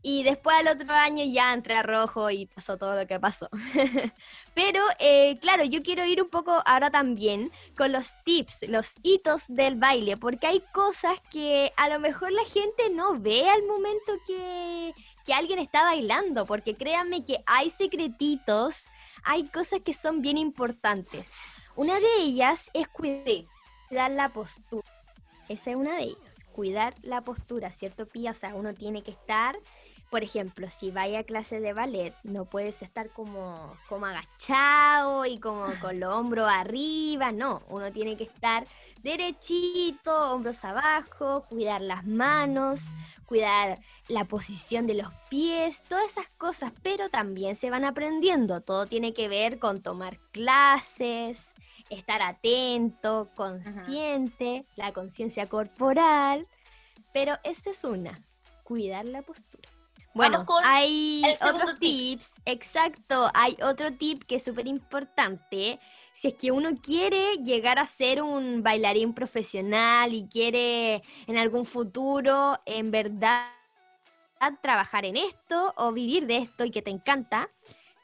Y 0.01 0.23
después 0.23 0.55
al 0.57 0.67
otro 0.69 0.93
año 0.93 1.25
ya 1.25 1.53
entré 1.53 1.75
a 1.75 1.83
rojo 1.83 2.29
y 2.29 2.45
pasó 2.45 2.77
todo 2.77 2.95
lo 2.95 3.05
que 3.05 3.19
pasó. 3.19 3.49
Pero 4.53 4.81
eh, 4.99 5.37
claro, 5.39 5.65
yo 5.65 5.83
quiero 5.83 6.05
ir 6.05 6.21
un 6.21 6.29
poco 6.29 6.61
ahora 6.65 6.89
también 6.89 7.51
con 7.77 7.91
los 7.91 8.11
tips, 8.23 8.69
los 8.69 8.93
hitos 9.03 9.43
del 9.47 9.75
baile, 9.75 10.15
porque 10.15 10.47
hay 10.47 10.63
cosas 10.73 11.19
que 11.29 11.73
a 11.75 11.89
lo 11.89 11.99
mejor 11.99 12.31
la 12.31 12.45
gente 12.45 12.89
no 12.91 13.19
ve 13.19 13.49
al 13.49 13.63
momento 13.63 14.13
que, 14.25 14.93
que 15.25 15.33
alguien 15.33 15.59
está 15.59 15.83
bailando, 15.83 16.45
porque 16.45 16.75
créanme 16.75 17.25
que 17.25 17.43
hay 17.45 17.69
secretitos, 17.69 18.87
hay 19.23 19.49
cosas 19.49 19.81
que 19.81 19.93
son 19.93 20.21
bien 20.21 20.37
importantes. 20.37 21.33
Una 21.75 21.99
de 21.99 22.15
ellas 22.19 22.69
es 22.73 22.87
cuidar 22.87 24.11
la 24.11 24.29
postura. 24.29 24.87
Esa 25.49 25.71
es 25.71 25.75
una 25.75 25.97
de 25.97 26.03
ellas 26.03 26.39
cuidar 26.59 26.93
la 27.03 27.21
postura, 27.21 27.71
¿cierto, 27.71 28.05
Pía? 28.05 28.31
O 28.31 28.33
sea, 28.33 28.53
uno 28.53 28.73
tiene 28.73 29.01
que 29.01 29.11
estar 29.11 29.57
por 30.09 30.23
ejemplo, 30.23 30.69
si 30.71 30.91
vaya 30.91 31.19
a 31.19 31.23
clase 31.23 31.59
de 31.59 31.73
ballet, 31.73 32.13
no 32.23 32.45
puedes 32.45 32.81
estar 32.81 33.09
como, 33.11 33.77
como 33.87 34.07
agachado 34.07 35.25
y 35.25 35.39
como 35.39 35.65
con 35.81 35.99
los 35.99 36.13
hombros 36.13 36.49
arriba, 36.49 37.31
no, 37.31 37.61
uno 37.69 37.91
tiene 37.91 38.17
que 38.17 38.23
estar 38.23 38.65
derechito, 39.03 40.33
hombros 40.33 40.65
abajo, 40.65 41.45
cuidar 41.47 41.81
las 41.81 42.05
manos, 42.05 42.81
cuidar 43.25 43.79
la 44.07 44.25
posición 44.25 44.87
de 44.87 44.95
los 44.95 45.13
pies, 45.29 45.83
todas 45.87 46.05
esas 46.11 46.27
cosas, 46.37 46.73
pero 46.81 47.09
también 47.09 47.55
se 47.55 47.69
van 47.69 47.85
aprendiendo, 47.85 48.61
todo 48.61 48.87
tiene 48.87 49.13
que 49.13 49.29
ver 49.29 49.59
con 49.59 49.81
tomar 49.81 50.19
clases, 50.31 51.53
estar 51.89 52.21
atento, 52.21 53.29
consciente, 53.35 54.65
la 54.75 54.91
conciencia 54.91 55.47
corporal, 55.47 56.47
pero 57.13 57.37
esta 57.43 57.69
es 57.69 57.83
una, 57.83 58.19
cuidar 58.63 59.05
la 59.05 59.21
postura. 59.21 59.69
Bueno, 60.13 60.45
hay 60.63 61.21
otros 61.41 61.79
tips. 61.79 62.41
Exacto, 62.45 63.29
hay 63.33 63.57
otro 63.61 63.91
tip 63.93 64.23
que 64.23 64.35
es 64.35 64.43
súper 64.43 64.67
importante. 64.67 65.79
Si 66.13 66.29
es 66.29 66.33
que 66.33 66.51
uno 66.51 66.71
quiere 66.81 67.37
llegar 67.37 67.79
a 67.79 67.85
ser 67.85 68.21
un 68.21 68.63
bailarín 68.63 69.13
profesional 69.13 70.13
y 70.13 70.27
quiere 70.27 71.03
en 71.27 71.37
algún 71.37 71.63
futuro, 71.63 72.59
en 72.65 72.91
verdad, 72.91 73.45
trabajar 74.61 75.05
en 75.05 75.17
esto 75.17 75.73
o 75.77 75.91
vivir 75.91 76.25
de 76.25 76.37
esto 76.37 76.65
y 76.65 76.71
que 76.71 76.81
te 76.81 76.91
encanta, 76.91 77.49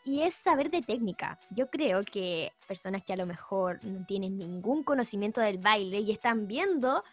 y 0.06 0.22
es 0.22 0.36
saber 0.36 0.70
de 0.70 0.84
técnica. 0.84 1.40
Yo 1.50 1.70
creo 1.70 2.04
que 2.04 2.54
personas 2.68 3.04
que 3.04 3.14
a 3.14 3.18
lo 3.18 3.26
mejor 3.26 3.84
no 3.84 4.06
tienen 4.06 4.38
ningún 4.38 4.84
conocimiento 4.84 5.42
del 5.42 5.58
baile 5.58 6.00
y 6.00 6.12
están 6.12 6.48
viendo 6.48 7.04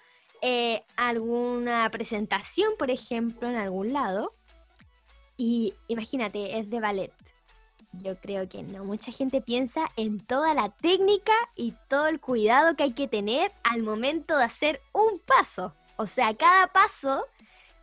eh, 0.43 0.85
alguna 0.97 1.89
presentación, 1.91 2.75
por 2.79 2.91
ejemplo, 2.91 3.49
en 3.49 3.57
algún 3.57 3.93
lado, 3.95 4.35
y 5.37 5.75
imagínate, 5.89 6.59
es 6.59 6.71
de 6.71 6.81
ballet. 6.81 7.13
Yo 7.93 8.17
creo 8.19 8.49
que 8.49 8.63
no 8.63 8.85
mucha 8.85 9.13
gente 9.13 9.43
piensa 9.43 9.91
en 9.97 10.19
toda 10.21 10.55
la 10.55 10.71
técnica 10.71 11.33
y 11.57 11.75
todo 11.89 12.07
el 12.09 12.21
cuidado 12.21 12.75
que 12.75 12.85
hay 12.85 12.93
que 12.93 13.09
tener 13.09 13.53
al 13.65 13.83
momento 13.83 14.39
de 14.39 14.45
hacer 14.45 14.81
un 14.93 15.19
paso. 15.19 15.75
O 15.97 16.07
sea, 16.07 16.35
cada 16.35 16.69
paso, 16.69 17.27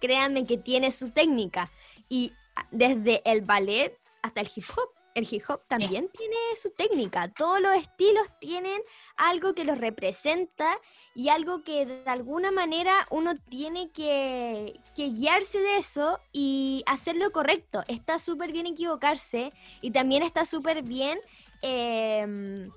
créanme 0.01 0.45
que 0.45 0.57
tiene 0.57 0.91
su 0.91 1.11
técnica. 1.11 1.69
Y 2.09 2.33
desde 2.71 3.21
el 3.23 3.41
ballet 3.41 3.97
hasta 4.23 4.41
el 4.41 4.51
hip 4.55 4.65
hop 4.75 4.98
el 5.15 5.27
hip 5.29 5.43
hop 5.47 5.61
también 5.67 6.09
tiene 6.09 6.35
su 6.61 6.71
técnica. 6.71 7.29
Todos 7.29 7.59
los 7.61 7.75
estilos 7.75 8.27
tienen 8.39 8.81
algo 9.17 9.53
que 9.53 9.63
los 9.63 9.77
representa 9.77 10.77
y 11.15 11.29
algo 11.29 11.63
que 11.63 11.85
de 11.85 12.09
alguna 12.09 12.51
manera 12.51 13.07
uno 13.09 13.35
tiene 13.49 13.91
que, 13.91 14.79
guiarse 14.95 15.59
de 15.59 15.77
eso 15.77 16.19
y 16.31 16.83
hacerlo 16.85 17.31
correcto. 17.31 17.83
Está 17.87 18.19
súper 18.19 18.51
bien 18.51 18.67
equivocarse 18.67 19.51
y 19.81 19.91
también 19.91 20.23
está 20.23 20.45
súper 20.45 20.83
bien 20.83 21.19
em, 21.61 22.69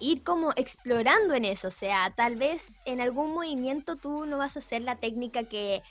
ir 0.00 0.22
como 0.22 0.52
explorando 0.56 1.34
en 1.34 1.44
eso. 1.44 1.68
O 1.68 1.72
sea, 1.72 2.12
tal 2.16 2.36
vez 2.36 2.80
en 2.84 3.00
algún 3.00 3.32
movimiento 3.32 3.96
tú 3.96 4.26
no 4.26 4.38
vas 4.38 4.56
a 4.56 4.60
hacer 4.60 4.82
la 4.82 4.96
técnica 4.96 5.44
que 5.44 5.82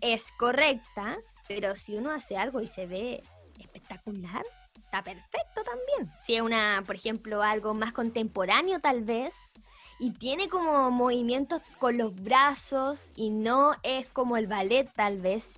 es 0.00 0.30
correcta, 0.38 1.18
pero 1.48 1.76
si 1.76 1.96
uno 1.96 2.10
hace 2.10 2.36
algo 2.36 2.60
y 2.60 2.68
se 2.68 2.86
ve 2.86 3.22
espectacular, 3.58 4.44
está 4.88 5.04
perfecto 5.04 5.62
también. 5.64 6.10
Si 6.18 6.34
es 6.34 6.40
una, 6.40 6.82
por 6.86 6.96
ejemplo, 6.96 7.42
algo 7.42 7.74
más 7.74 7.92
contemporáneo 7.92 8.80
tal 8.80 9.04
vez, 9.04 9.54
y 9.98 10.12
tiene 10.12 10.48
como 10.48 10.90
movimientos 10.90 11.60
con 11.78 11.98
los 11.98 12.14
brazos 12.14 13.12
y 13.14 13.30
no 13.30 13.74
es 13.82 14.06
como 14.08 14.36
el 14.36 14.46
ballet 14.46 14.90
tal 14.94 15.20
vez, 15.20 15.56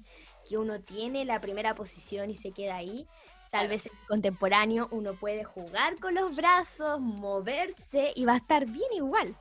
que 0.48 0.58
uno 0.58 0.80
tiene 0.80 1.24
la 1.24 1.40
primera 1.40 1.74
posición 1.74 2.30
y 2.30 2.36
se 2.36 2.50
queda 2.50 2.76
ahí. 2.76 3.06
Tal 3.50 3.68
vez 3.68 3.86
en 3.86 3.92
contemporáneo 4.08 4.88
uno 4.90 5.12
puede 5.12 5.44
jugar 5.44 5.96
con 5.98 6.14
los 6.14 6.34
brazos, 6.34 7.00
moverse 7.00 8.12
y 8.16 8.24
va 8.24 8.34
a 8.34 8.38
estar 8.38 8.66
bien 8.66 8.92
igual. 8.92 9.34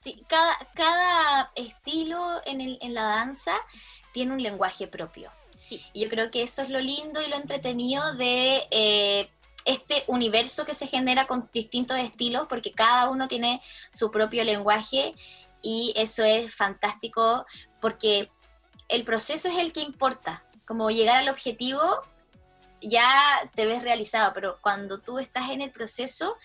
Sí, 0.00 0.24
cada, 0.28 0.56
cada 0.74 1.52
estilo 1.54 2.40
en, 2.46 2.60
el, 2.60 2.78
en 2.80 2.94
la 2.94 3.02
danza 3.02 3.54
tiene 4.12 4.32
un 4.32 4.42
lenguaje 4.42 4.88
propio. 4.88 5.30
Y 5.70 6.04
yo 6.04 6.08
creo 6.08 6.30
que 6.30 6.42
eso 6.42 6.62
es 6.62 6.70
lo 6.70 6.80
lindo 6.80 7.22
y 7.22 7.28
lo 7.28 7.36
entretenido 7.36 8.14
de, 8.14 8.66
eh, 8.70 9.30
este 9.66 10.04
universo 10.06 10.64
que 10.64 10.74
se 10.74 10.86
genera 10.86 11.26
con 11.26 11.50
distintos 11.52 11.98
estilos, 11.98 12.46
porque 12.48 12.72
cada 12.72 13.10
uno 13.10 13.28
tiene 13.28 13.60
su 13.90 14.10
propio 14.10 14.44
lenguaje 14.44 15.14
y 15.60 15.92
eso 15.96 16.24
es 16.24 16.54
fantástico 16.54 17.44
porque 17.80 18.30
el 18.88 19.02
proceso 19.02 19.48
es 19.48 19.58
el 19.58 19.72
que 19.72 19.80
importa, 19.80 20.44
como 20.64 20.90
llegar 20.90 21.16
al 21.16 21.28
objetivo 21.28 21.80
ya 22.80 23.50
te 23.54 23.66
ves 23.66 23.82
realizado, 23.82 24.32
pero 24.34 24.58
cuando 24.60 25.00
tú 25.00 25.18
estás 25.18 25.50
en 25.50 25.60
el 25.60 25.72
proceso 25.72 26.36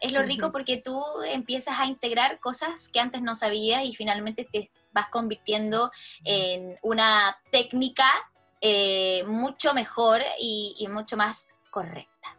es 0.00 0.12
lo 0.12 0.22
rico 0.22 0.52
porque 0.52 0.80
tú 0.80 1.02
empiezas 1.26 1.80
a 1.80 1.86
integrar 1.86 2.38
cosas 2.38 2.88
que 2.88 3.00
antes 3.00 3.20
no 3.20 3.34
sabías 3.34 3.84
y 3.84 3.94
finalmente 3.96 4.46
te 4.52 4.70
vas 4.92 5.08
convirtiendo 5.08 5.90
en 6.24 6.78
una 6.82 7.36
técnica 7.50 8.08
eh, 8.60 9.24
mucho 9.26 9.74
mejor 9.74 10.20
y, 10.40 10.86
mucho 10.90 11.16
más 11.16 11.50
correcta. 11.70 12.36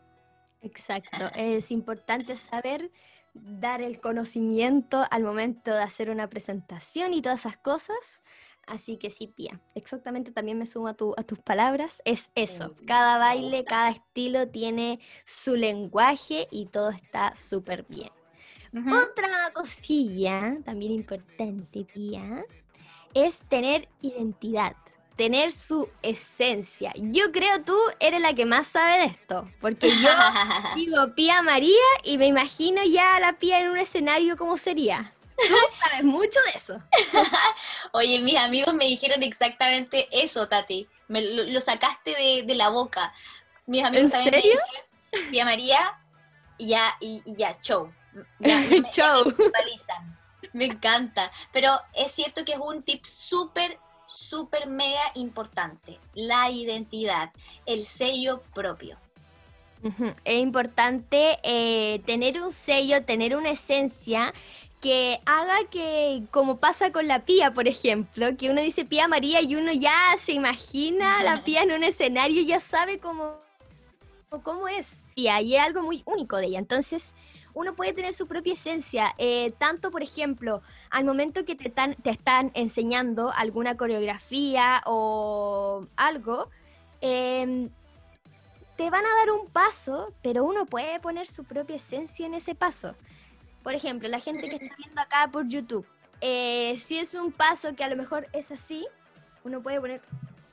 Exacto, 0.61 1.31
es 1.35 1.71
importante 1.71 2.35
saber 2.35 2.91
dar 3.33 3.81
el 3.81 4.01
conocimiento 4.01 5.05
al 5.09 5.23
momento 5.23 5.71
de 5.71 5.81
hacer 5.81 6.09
una 6.09 6.27
presentación 6.27 7.13
y 7.13 7.21
todas 7.21 7.41
esas 7.41 7.57
cosas. 7.57 8.23
Así 8.67 8.97
que 8.97 9.09
sí, 9.09 9.27
Pía, 9.27 9.59
exactamente 9.73 10.31
también 10.31 10.59
me 10.59 10.65
sumo 10.65 10.89
a, 10.89 10.91
a 10.91 11.23
tus 11.23 11.39
palabras. 11.39 12.01
Es 12.05 12.29
eso, 12.35 12.75
cada 12.85 13.17
baile, 13.17 13.63
cada 13.63 13.89
estilo 13.89 14.47
tiene 14.47 14.99
su 15.25 15.55
lenguaje 15.55 16.47
y 16.51 16.67
todo 16.67 16.89
está 16.89 17.35
súper 17.35 17.85
bien. 17.87 18.11
Otra 18.71 19.51
cosilla 19.53 20.57
también 20.63 20.91
importante, 20.91 21.85
Pía, 21.85 22.45
es 23.15 23.39
tener 23.49 23.89
identidad 24.01 24.75
tener 25.19 25.51
su 25.51 25.89
esencia. 26.01 26.93
Yo 26.95 27.33
creo 27.33 27.61
tú 27.65 27.77
eres 27.99 28.21
la 28.21 28.33
que 28.33 28.45
más 28.45 28.67
sabe 28.67 28.99
de 28.99 29.05
esto, 29.07 29.51
porque 29.59 29.89
yo 29.89 30.09
digo 30.77 31.13
Pía 31.13 31.41
María 31.41 31.75
y 32.05 32.17
me 32.17 32.25
imagino 32.25 32.81
ya 32.85 33.17
a 33.17 33.19
la 33.19 33.33
Pía 33.33 33.59
en 33.59 33.69
un 33.69 33.77
escenario 33.77 34.37
como 34.37 34.57
sería. 34.57 35.13
Tú 35.35 35.55
sabes 35.81 36.05
mucho 36.05 36.39
de 36.45 36.57
eso. 36.57 36.81
Oye, 37.91 38.19
mis 38.19 38.37
amigos 38.37 38.73
me 38.73 38.85
dijeron 38.85 39.21
exactamente 39.21 40.07
eso, 40.09 40.47
Tati. 40.47 40.87
Me 41.09 41.21
lo, 41.21 41.59
sacaste 41.59 42.15
de, 42.45 42.55
la 42.55 42.69
boca. 42.69 43.13
Mis 43.65 43.83
amigos 43.83 44.13
¿En 44.13 44.23
serio? 44.23 44.53
me 45.11 45.19
Pía 45.31 45.43
María, 45.43 45.99
y 46.57 46.69
ya, 46.69 46.95
y, 47.01 47.21
ya, 47.35 47.59
show. 47.61 47.91
show. 48.93 49.35
me 50.53 50.63
encanta. 50.63 51.29
Pero 51.51 51.77
es 51.93 52.09
cierto 52.09 52.45
que 52.45 52.53
es 52.53 52.59
un 52.59 52.83
tip 52.83 53.03
súper 53.03 53.77
súper 54.19 54.67
mega 54.67 55.11
importante, 55.15 55.99
la 56.13 56.51
identidad, 56.51 57.31
el 57.65 57.85
sello 57.85 58.41
propio. 58.53 58.97
Es 60.25 60.41
importante 60.41 61.39
eh, 61.41 61.99
tener 62.05 62.41
un 62.41 62.51
sello, 62.51 63.05
tener 63.05 63.35
una 63.35 63.51
esencia 63.51 64.33
que 64.81 65.21
haga 65.25 65.57
que, 65.71 66.23
como 66.31 66.57
pasa 66.57 66.91
con 66.91 67.07
la 67.07 67.23
pía, 67.25 67.53
por 67.53 67.67
ejemplo, 67.67 68.35
que 68.37 68.49
uno 68.49 68.61
dice 68.61 68.83
pía 68.83 69.07
María 69.07 69.41
y 69.41 69.55
uno 69.55 69.71
ya 69.71 69.97
se 70.19 70.33
imagina 70.33 71.23
la 71.23 71.43
pía 71.45 71.63
en 71.63 71.71
un 71.71 71.83
escenario 71.83 72.41
y 72.41 72.47
ya 72.47 72.59
sabe 72.59 72.99
cómo, 72.99 73.39
cómo 74.37 74.67
es 74.67 75.03
y 75.15 75.27
es 75.27 75.59
algo 75.59 75.81
muy 75.81 76.03
único 76.05 76.37
de 76.37 76.45
ella. 76.45 76.59
Entonces, 76.59 77.15
uno 77.53 77.73
puede 77.73 77.93
tener 77.93 78.13
su 78.13 78.27
propia 78.27 78.53
esencia. 78.53 79.15
Eh, 79.17 79.53
tanto, 79.57 79.91
por 79.91 80.03
ejemplo, 80.03 80.61
al 80.91 81.03
momento 81.03 81.45
que 81.45 81.55
te, 81.55 81.69
te 81.69 82.09
están 82.09 82.51
enseñando 82.53 83.31
alguna 83.35 83.75
coreografía 83.75 84.83
o 84.85 85.87
algo, 85.95 86.49
em, 87.01 87.69
te 88.77 88.89
van 88.89 89.05
a 89.05 89.15
dar 89.19 89.31
un 89.31 89.47
paso, 89.47 90.13
pero 90.21 90.45
uno 90.45 90.65
puede 90.65 90.99
poner 90.99 91.27
su 91.27 91.43
propia 91.43 91.77
esencia 91.77 92.25
en 92.25 92.35
ese 92.35 92.55
paso. 92.55 92.95
Por 93.63 93.73
ejemplo, 93.73 94.07
la 94.07 94.19
gente 94.19 94.47
que 94.47 94.55
está 94.55 94.75
viendo 94.77 95.01
acá 95.01 95.27
por 95.29 95.47
YouTube, 95.47 95.85
eh, 96.21 96.75
si 96.77 96.99
es 96.99 97.13
un 97.13 97.31
paso 97.31 97.75
que 97.75 97.83
a 97.83 97.89
lo 97.89 97.97
mejor 97.97 98.27
es 98.31 98.51
así, 98.51 98.87
uno 99.43 99.61
puede 99.61 99.81
poner 99.81 100.01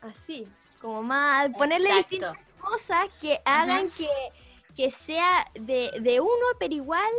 así, 0.00 0.49
como 0.80 1.02
más, 1.02 1.50
ponerle 1.50 1.95
distintas 1.95 2.37
cosas 2.60 3.08
que 3.20 3.40
hagan 3.44 3.90
que 3.90 4.08
que 4.76 4.90
sea 4.90 5.50
de, 5.54 6.20
uno, 6.20 6.46
pero 6.60 6.75
igual 6.75 7.10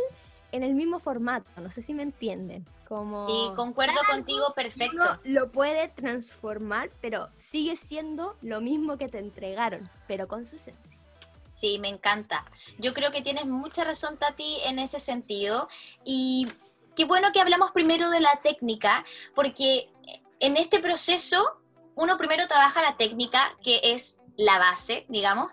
en 0.52 0.62
el 0.62 0.74
mismo 0.74 1.00
formato. 1.00 1.48
No 1.60 1.68
sé 1.68 1.82
si 1.82 1.92
me 1.92 2.04
entienden. 2.04 2.64
Como 2.88 3.26
y 3.28 3.54
concuerdo 3.54 4.00
contigo 4.08 4.54
perfecto. 4.54 5.20
lo 5.24 5.50
puede 5.52 5.88
transformar, 5.88 6.90
pero 7.02 7.28
sigue 7.36 7.76
siendo 7.76 8.36
lo 8.40 8.62
mismo 8.62 8.96
que 8.96 9.08
te 9.08 9.18
entregaron, 9.18 9.90
pero 10.06 10.26
con 10.26 10.46
su 10.46 10.56
esencia. 10.56 10.96
Sí, 11.52 11.78
me 11.80 11.88
encanta. 11.88 12.46
Yo 12.78 12.94
creo 12.94 13.10
que 13.10 13.20
tienes 13.20 13.44
mucha 13.44 13.84
razón, 13.84 14.16
Tati, 14.16 14.58
en 14.64 14.78
ese 14.78 15.00
sentido. 15.00 15.68
Y 16.04 16.48
qué 16.96 17.04
bueno 17.04 17.32
que 17.32 17.40
hablamos 17.40 17.72
primero 17.72 18.08
de 18.08 18.20
la 18.20 18.36
técnica, 18.36 19.04
porque 19.34 19.90
en 20.38 20.56
este 20.56 20.78
proceso 20.78 21.60
uno 21.96 22.16
primero 22.16 22.46
trabaja 22.46 22.80
la 22.80 22.96
técnica, 22.96 23.54
que 23.62 23.80
es 23.82 24.18
la 24.38 24.58
base, 24.58 25.04
digamos, 25.08 25.52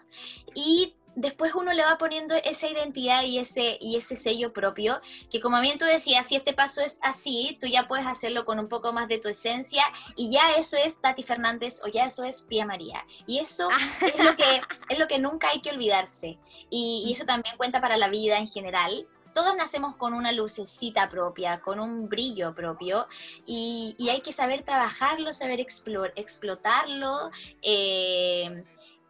y 0.53 0.95
después 1.15 1.53
uno 1.55 1.73
le 1.73 1.83
va 1.83 1.97
poniendo 1.97 2.35
esa 2.35 2.67
identidad 2.67 3.23
y 3.23 3.39
ese, 3.39 3.77
y 3.81 3.95
ese 3.95 4.15
sello 4.15 4.53
propio, 4.53 4.99
que 5.31 5.39
como 5.39 5.59
bien 5.61 5.79
tú 5.79 5.85
decías, 5.85 6.27
si 6.27 6.35
este 6.35 6.53
paso 6.53 6.81
es 6.81 6.99
así, 7.01 7.57
tú 7.59 7.67
ya 7.67 7.87
puedes 7.87 8.05
hacerlo 8.05 8.45
con 8.45 8.59
un 8.59 8.67
poco 8.67 8.93
más 8.93 9.07
de 9.07 9.19
tu 9.19 9.29
esencia 9.29 9.83
y 10.15 10.31
ya 10.31 10.55
eso 10.57 10.77
es 10.77 11.01
Tati 11.01 11.23
Fernández 11.23 11.81
o 11.83 11.87
ya 11.87 12.05
eso 12.05 12.23
es 12.23 12.41
Pía 12.41 12.65
María. 12.65 13.05
Y 13.25 13.39
eso 13.39 13.69
es, 14.01 14.23
lo 14.23 14.35
que, 14.35 14.43
es 14.89 14.99
lo 14.99 15.07
que 15.07 15.19
nunca 15.19 15.49
hay 15.49 15.61
que 15.61 15.71
olvidarse. 15.71 16.37
Y, 16.69 17.11
eso 17.15 17.25
también 17.25 17.55
cuenta 17.55 17.79
para 17.79 17.95
la 17.97 18.09
vida 18.09 18.37
en 18.37 18.47
general. 18.47 19.07
Todos 19.33 19.55
nacemos 19.55 19.95
con 19.95 20.13
una 20.13 20.31
lucecita 20.31 21.09
propia, 21.09 21.59
con 21.61 21.79
un 21.79 22.07
brillo 22.09 22.53
propio, 22.53 23.07
y, 23.45 23.95
hay 24.09 24.21
que 24.21 24.31
saber 24.31 24.63
trabajarlo, 24.63 25.31
saber 25.31 25.59
explotarlo 25.59 27.31
eh, 27.61 28.63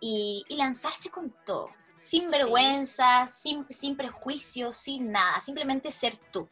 y 0.05 0.55
lanzarse 0.55 1.09
con 1.09 1.33
todo 1.45 1.69
sin 2.05 2.29
vergüenza, 2.29 3.25
sin, 3.25 3.65
sin 3.71 3.97
prejuicios, 3.97 4.75
sin 4.75 5.11
nada, 5.11 5.41
simplemente 5.41 5.91
ser 5.91 6.15
tú. 6.31 6.47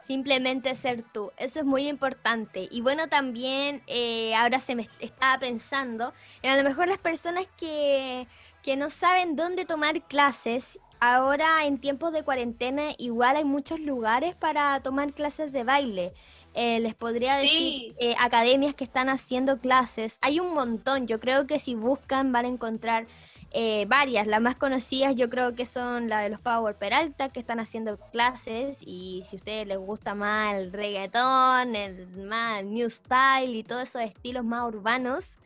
Simplemente 0.00 0.74
ser 0.74 1.02
tú, 1.02 1.30
eso 1.36 1.60
es 1.60 1.66
muy 1.66 1.86
importante. 1.86 2.66
Y 2.70 2.80
bueno, 2.80 3.06
también 3.10 3.82
eh, 3.86 4.34
ahora 4.34 4.58
se 4.58 4.74
me 4.74 4.88
estaba 5.00 5.38
pensando, 5.38 6.14
en 6.40 6.52
a 6.52 6.56
lo 6.56 6.62
mejor 6.62 6.88
las 6.88 6.96
personas 6.96 7.46
que, 7.58 8.26
que 8.62 8.78
no 8.78 8.88
saben 8.88 9.36
dónde 9.36 9.66
tomar 9.66 10.00
clases, 10.08 10.78
ahora 10.98 11.66
en 11.66 11.76
tiempos 11.76 12.14
de 12.14 12.22
cuarentena 12.22 12.94
igual 12.96 13.36
hay 13.36 13.44
muchos 13.44 13.78
lugares 13.78 14.34
para 14.34 14.80
tomar 14.80 15.12
clases 15.12 15.52
de 15.52 15.64
baile. 15.64 16.14
Eh, 16.54 16.78
les 16.78 16.94
podría 16.94 17.36
decir 17.36 17.96
eh, 17.98 18.14
academias 18.18 18.74
que 18.76 18.84
están 18.84 19.08
haciendo 19.08 19.58
clases. 19.58 20.18
Hay 20.20 20.38
un 20.38 20.54
montón, 20.54 21.08
yo 21.08 21.18
creo 21.18 21.48
que 21.48 21.58
si 21.58 21.74
buscan 21.74 22.30
van 22.30 22.44
a 22.44 22.48
encontrar 22.48 23.08
eh, 23.56 23.86
varias, 23.88 24.26
las 24.26 24.40
más 24.40 24.56
conocidas 24.56 25.14
yo 25.14 25.30
creo 25.30 25.54
que 25.54 25.64
son 25.64 26.08
la 26.08 26.20
de 26.20 26.28
los 26.28 26.40
Power 26.40 26.76
Peralta, 26.76 27.28
que 27.28 27.38
están 27.38 27.60
haciendo 27.60 27.98
clases 28.10 28.82
y 28.82 29.22
si 29.24 29.36
a 29.36 29.38
ustedes 29.38 29.66
les 29.66 29.78
gusta 29.78 30.14
más 30.14 30.56
el 30.56 30.72
reggaetón, 30.72 31.76
el 31.76 32.08
más 32.08 32.64
new 32.64 32.90
style 32.90 33.54
y 33.54 33.62
todos 33.62 33.82
esos 33.84 34.02
estilos 34.02 34.44
más 34.44 34.66
urbanos, 34.66 35.38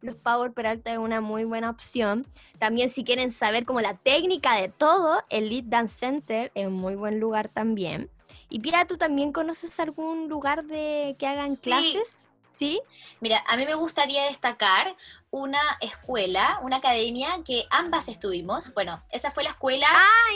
los 0.00 0.16
Power 0.16 0.52
Peralta 0.52 0.92
es 0.92 0.98
una 0.98 1.20
muy 1.20 1.44
buena 1.44 1.70
opción. 1.70 2.26
También 2.58 2.90
si 2.90 3.04
quieren 3.04 3.30
saber 3.32 3.64
como 3.64 3.80
la 3.80 3.94
técnica 3.94 4.54
de 4.54 4.68
todo, 4.68 5.22
el 5.28 5.48
Lead 5.48 5.64
Dance 5.64 5.98
Center 5.98 6.52
es 6.54 6.66
un 6.66 6.74
muy 6.74 6.94
buen 6.94 7.18
lugar 7.18 7.48
también. 7.48 8.08
Y 8.48 8.60
Pia, 8.60 8.86
¿tú 8.86 8.96
también 8.96 9.32
conoces 9.32 9.78
algún 9.80 10.28
lugar 10.28 10.64
de 10.64 11.16
que 11.18 11.26
hagan 11.26 11.56
clases? 11.56 12.28
¿Sí? 12.48 12.80
Mira, 13.20 13.44
a 13.46 13.56
mí 13.56 13.66
me 13.66 13.74
gustaría 13.74 14.24
destacar 14.24 14.96
una 15.30 15.60
escuela, 15.80 16.58
una 16.62 16.76
academia 16.76 17.40
que 17.44 17.64
ambas 17.70 18.08
estuvimos. 18.08 18.74
Bueno, 18.74 19.00
esa 19.10 19.30
fue 19.30 19.44
la 19.44 19.50
escuela 19.50 19.86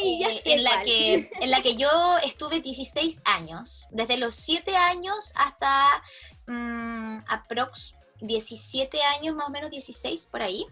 eh, 0.00 0.40
en, 0.44 0.62
la 0.62 0.82
que, 0.82 1.30
en 1.40 1.50
la 1.50 1.62
que 1.62 1.74
yo 1.74 1.88
estuve 2.22 2.60
16 2.60 3.22
años, 3.24 3.88
desde 3.90 4.18
los 4.18 4.36
7 4.36 4.76
años 4.76 5.32
hasta 5.34 6.02
um, 6.46 7.22
aprox 7.26 7.96
17 8.20 9.02
años, 9.02 9.34
más 9.34 9.48
o 9.48 9.50
menos 9.50 9.70
16 9.70 10.28
por 10.28 10.42
ahí. 10.42 10.66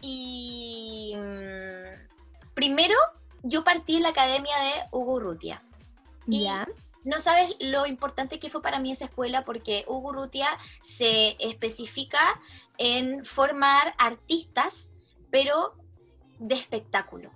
Y 0.00 1.14
mm, 1.16 2.54
primero 2.54 2.96
yo 3.42 3.64
partí 3.64 3.96
en 3.96 4.02
la 4.02 4.08
academia 4.10 4.58
de 4.58 4.72
Hugo 4.90 5.20
Rutia. 5.20 5.62
¿Ya? 6.26 6.66
no 7.04 7.20
sabes 7.20 7.54
lo 7.60 7.86
importante 7.86 8.38
que 8.38 8.50
fue 8.50 8.62
para 8.62 8.78
mí 8.78 8.92
esa 8.92 9.06
escuela 9.06 9.44
porque 9.44 9.84
Hugo 9.86 10.12
Rutia 10.12 10.58
se 10.82 11.36
especifica 11.38 12.40
en 12.78 13.24
formar 13.24 13.94
artistas, 13.98 14.92
pero 15.30 15.74
de 16.38 16.54
espectáculo. 16.54 17.30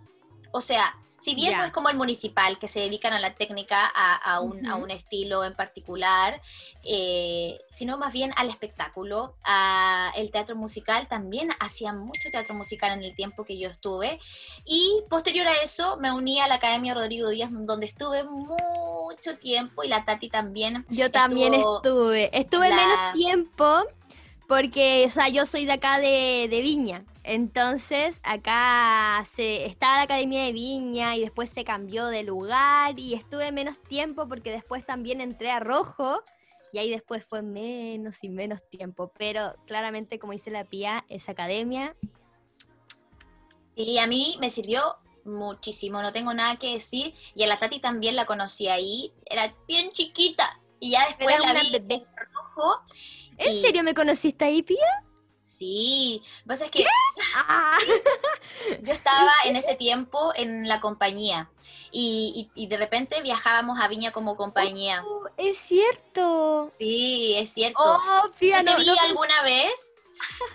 O 0.53 0.61
sea, 0.61 0.99
Si 1.25 1.35
bien 1.35 1.57
no 1.57 1.65
es 1.65 1.73
como 1.73 1.89
el 1.89 1.97
municipal, 1.97 2.59
que 2.59 2.69
se 2.69 2.81
dedican 2.81 3.15
a 3.15 3.19
la 3.19 3.35
técnica, 3.35 3.87
a, 3.87 4.41
un, 4.41 4.67
a 4.67 4.77
un, 4.77 4.91
estilo 4.91 5.43
en 5.43 5.55
particular, 5.55 6.43
eh, 6.83 7.63
sino 7.71 7.97
más 7.97 8.13
bien 8.13 8.35
al 8.37 8.51
espectáculo, 8.51 9.35
a 9.43 10.13
el 10.17 10.31
teatro 10.31 10.55
musical, 10.55 11.09
también 11.09 11.49
hacían 11.61 11.99
mucho 11.99 12.29
teatro 12.31 12.55
musical 12.55 12.93
en 12.93 13.05
el 13.05 13.17
tiempo 13.17 13.43
que 13.43 13.59
yo 13.59 13.71
estuve. 13.71 14.21
Y 14.67 15.03
posterior 15.09 15.47
a 15.47 15.63
eso 15.63 15.97
me 15.97 16.13
uní 16.13 16.41
a 16.41 16.47
la 16.47 16.57
Academia 16.57 16.93
Rodrigo 16.93 17.31
Díaz, 17.31 17.49
donde 17.51 17.87
estuve 17.87 18.25
mucho 18.25 19.39
tiempo, 19.41 19.83
y 19.83 19.89
la 19.89 20.05
Tati 20.05 20.29
también. 20.29 20.85
Yo 20.91 21.11
también 21.11 21.55
estuve, 21.55 22.39
estuve 22.39 22.69
menos 22.69 23.15
tiempo, 23.15 23.85
porque, 24.47 25.07
o 25.07 25.11
sea, 25.11 25.31
yo 25.31 25.47
soy 25.47 25.65
de 25.65 25.73
acá 25.73 25.99
de, 25.99 26.49
de 26.51 26.61
Viña. 26.61 27.03
Entonces, 27.27 28.21
acá 28.23 29.25
se, 29.25 29.65
estaba 29.65 29.97
la 29.97 30.03
Academia 30.03 30.45
de 30.45 30.53
Viña 30.53 31.17
y 31.17 31.23
después 31.23 31.49
se 31.49 31.65
cambió 31.65 32.07
de 32.09 32.23
lugar 32.23 32.99
y 33.01 33.15
estuve 33.15 33.51
menos 33.51 33.83
tiempo 33.83 34.29
porque 34.29 34.51
después 34.51 34.85
también 34.85 35.23
entré 35.23 35.51
a 35.51 35.59
Rojo 35.59 36.23
y 36.71 36.79
ahí 36.79 36.91
después 36.91 37.25
fue 37.25 37.41
menos 37.41 38.23
y 38.23 38.29
menos 38.29 38.61
tiempo. 38.69 39.11
Pero 39.17 39.55
claramente, 39.67 40.19
como 40.19 40.35
dice 40.35 40.51
la 40.51 40.65
Pía, 40.65 41.07
esa 41.09 41.33
academia. 41.33 41.97
Sí, 43.75 43.99
a 43.99 44.07
mí 44.07 44.37
me 44.39 44.51
sirvió 44.51 44.83
muchísimo, 45.25 46.03
no 46.03 46.13
tengo 46.13 46.35
nada 46.35 46.57
que 46.57 46.75
decir. 46.75 47.15
Y 47.35 47.43
a 47.43 47.47
la 47.47 47.59
Tati 47.59 47.81
también 47.81 48.17
la 48.17 48.27
conocí 48.27 48.69
ahí, 48.69 49.15
era 49.25 49.55
bien 49.67 49.89
chiquita. 49.89 50.61
Y 50.79 50.91
ya 50.91 51.07
después 51.07 51.35
la 51.41 51.55
vi 51.55 51.75
en 51.75 52.05
rojo. 52.35 52.83
¿En 53.39 53.63
serio 53.63 53.83
me 53.83 53.95
conociste 53.95 54.45
ahí, 54.45 54.63
Pía? 54.63 55.04
Sí, 55.57 56.21
lo 56.21 56.43
que 56.43 56.49
pasa 56.49 56.65
es 56.65 56.71
que 56.73 56.85
ah. 57.47 57.79
yo 58.83 58.93
estaba 58.93 59.31
en 59.45 59.57
ese 59.57 59.77
tiempo 59.77 60.33
en 60.35 60.67
la 60.69 60.81
compañía 60.81 61.51
y, 61.93 62.51
de 62.57 62.77
repente 62.77 63.23
viajábamos 63.23 63.79
a 63.81 63.87
Viña 63.87 64.11
como 64.11 64.37
compañía. 64.37 65.05
Oh, 65.07 65.29
es 65.37 65.59
cierto. 65.59 66.69
Sí, 66.77 67.35
es 67.37 67.53
cierto. 67.53 67.79
Oh, 67.81 68.31
te 68.37 68.47
vi 68.47 68.89
alguna 68.99 69.43
vez, 69.43 69.95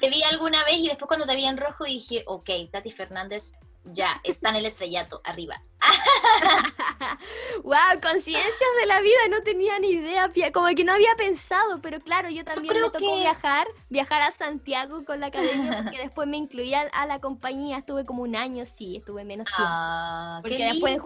te 0.01 0.09
vi 0.09 0.21
alguna 0.23 0.65
vez 0.65 0.77
y 0.79 0.87
después 0.87 1.07
cuando 1.07 1.25
te 1.25 1.35
vi 1.35 1.45
en 1.45 1.57
rojo 1.57 1.85
dije, 1.85 2.23
ok, 2.27 2.49
Tati 2.69 2.89
Fernández 2.89 3.53
ya, 3.85 4.19
está 4.23 4.49
en 4.49 4.57
el 4.57 4.65
estrellato, 4.65 5.21
arriba. 5.23 5.61
wow, 7.63 7.99
conciencias 8.01 8.69
de 8.79 8.85
la 8.85 8.99
vida, 9.01 9.17
no 9.29 9.41
tenía 9.43 9.79
ni 9.79 9.91
idea, 9.91 10.31
como 10.53 10.67
que 10.75 10.83
no 10.83 10.93
había 10.93 11.15
pensado, 11.15 11.81
pero 11.81 11.99
claro, 12.01 12.29
yo 12.29 12.43
también 12.43 12.73
me 12.73 12.81
tocó 12.81 13.17
viajar, 13.17 13.67
viajar 13.89 14.21
a 14.21 14.31
Santiago 14.31 15.05
con 15.05 15.19
la 15.19 15.27
academia, 15.27 15.83
porque 15.83 15.99
después 15.99 16.27
me 16.27 16.37
incluía 16.37 16.81
a 16.93 17.05
la 17.05 17.19
compañía, 17.19 17.79
estuve 17.79 18.05
como 18.05 18.23
un 18.23 18.35
año, 18.35 18.65
sí, 18.65 18.97
estuve 18.97 19.23
menos 19.23 19.47
tiempo. 19.47 19.63
Ah, 19.67 20.39
porque 20.41 20.65
después 20.65 20.99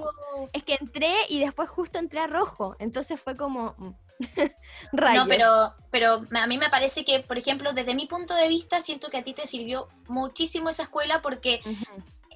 es 0.52 0.64
que 0.64 0.78
entré 0.80 1.14
y 1.30 1.40
después 1.40 1.70
justo 1.70 2.00
entré 2.00 2.20
a 2.20 2.28
rojo, 2.28 2.76
entonces 2.80 3.20
fue 3.22 3.38
como 3.38 3.76
mm, 3.78 3.92
No, 4.92 5.28
pero, 5.28 5.74
pero 5.92 6.26
a 6.32 6.48
mí 6.48 6.58
me 6.58 6.70
parece 6.70 7.06
que, 7.06 7.20
por 7.22 7.38
ejemplo, 7.38 7.74
desde 7.74 7.96
mi 7.96 8.08
punto 8.08 8.34
de 8.36 8.48
vista, 8.48 8.82
siento 8.82 9.10
que 9.10 9.18
a 9.18 9.24
ti 9.24 9.34
te 9.34 9.48
sirvió 9.48 9.88
muchísimo 10.08 10.70
esa 10.70 10.84
escuela 10.84 11.22
porque 11.22 11.62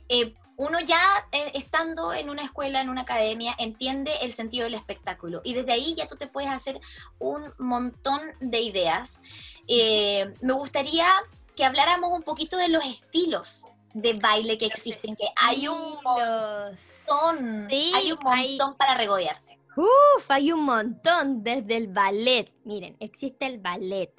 eh, 0.10 0.36
uno 0.58 0.80
ya 0.80 1.28
eh, 1.32 1.52
estando 1.54 2.14
en 2.14 2.30
una 2.30 2.44
escuela, 2.44 2.82
en 2.82 2.90
una 2.90 3.02
academia, 3.02 3.56
entiende 3.60 4.12
el 4.22 4.34
sentido 4.34 4.64
del 4.64 4.74
espectáculo 4.74 5.42
y 5.44 5.54
desde 5.54 5.72
ahí 5.72 5.94
ya 5.96 6.08
tú 6.08 6.16
te 6.16 6.28
puedes 6.28 6.50
hacer 6.50 6.82
un 7.20 7.54
montón 7.60 8.22
de 8.40 8.62
ideas. 8.62 9.22
Eh, 9.68 10.34
me 10.42 10.54
gustaría 10.54 11.08
que 11.56 11.64
habláramos 11.64 12.12
un 12.12 12.24
poquito 12.24 12.58
de 12.58 12.70
los 12.70 12.84
estilos 12.86 13.66
de 13.94 14.14
baile 14.14 14.58
que 14.58 14.66
existen, 14.66 15.16
que 15.16 15.28
hay 15.36 15.68
un 15.68 15.98
montón, 16.04 17.68
hay 17.72 18.12
un 18.12 18.20
montón 18.24 18.78
para 18.78 18.96
regodearse. 18.96 19.58
Uf, 19.76 20.30
hay 20.30 20.52
un 20.52 20.66
montón, 20.66 21.44
desde 21.44 21.78
el 21.78 21.88
ballet, 21.88 22.52
miren, 22.64 22.98
existe 23.00 23.46
el 23.46 23.60
ballet 23.60 24.12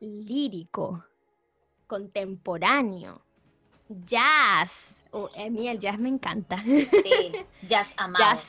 lírico, 0.00 1.04
contemporáneo, 1.86 3.24
jazz. 4.04 5.04
Oh, 5.10 5.28
a 5.36 5.50
mí 5.50 5.68
el 5.68 5.78
jazz 5.78 5.98
me 5.98 6.08
encanta. 6.08 6.62
Sí, 6.64 7.32
jazz 7.62 7.94
amado. 7.96 8.40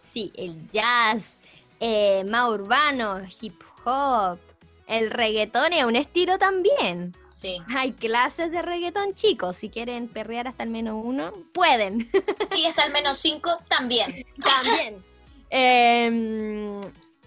sí, 0.00 0.32
el 0.34 0.70
jazz, 0.70 1.36
eh, 1.80 2.24
más 2.24 2.48
urbano, 2.50 3.20
hip 3.40 3.60
hop, 3.84 4.38
el 4.86 5.10
reggaetón 5.10 5.72
es 5.72 5.84
un 5.84 5.96
estilo 5.96 6.38
también. 6.38 7.14
Sí. 7.30 7.58
Hay 7.76 7.92
clases 7.92 8.50
de 8.50 8.62
reggaetón, 8.62 9.14
chicos. 9.14 9.56
Si 9.56 9.68
quieren 9.68 10.08
perrear 10.08 10.48
hasta 10.48 10.62
el 10.62 10.70
menos 10.70 11.02
uno, 11.04 11.32
pueden. 11.52 12.08
Y 12.56 12.66
hasta 12.66 12.84
el 12.84 12.92
menos 12.92 13.18
cinco, 13.18 13.58
también. 13.68 14.24
También. 14.42 15.04
Em, 15.48 16.80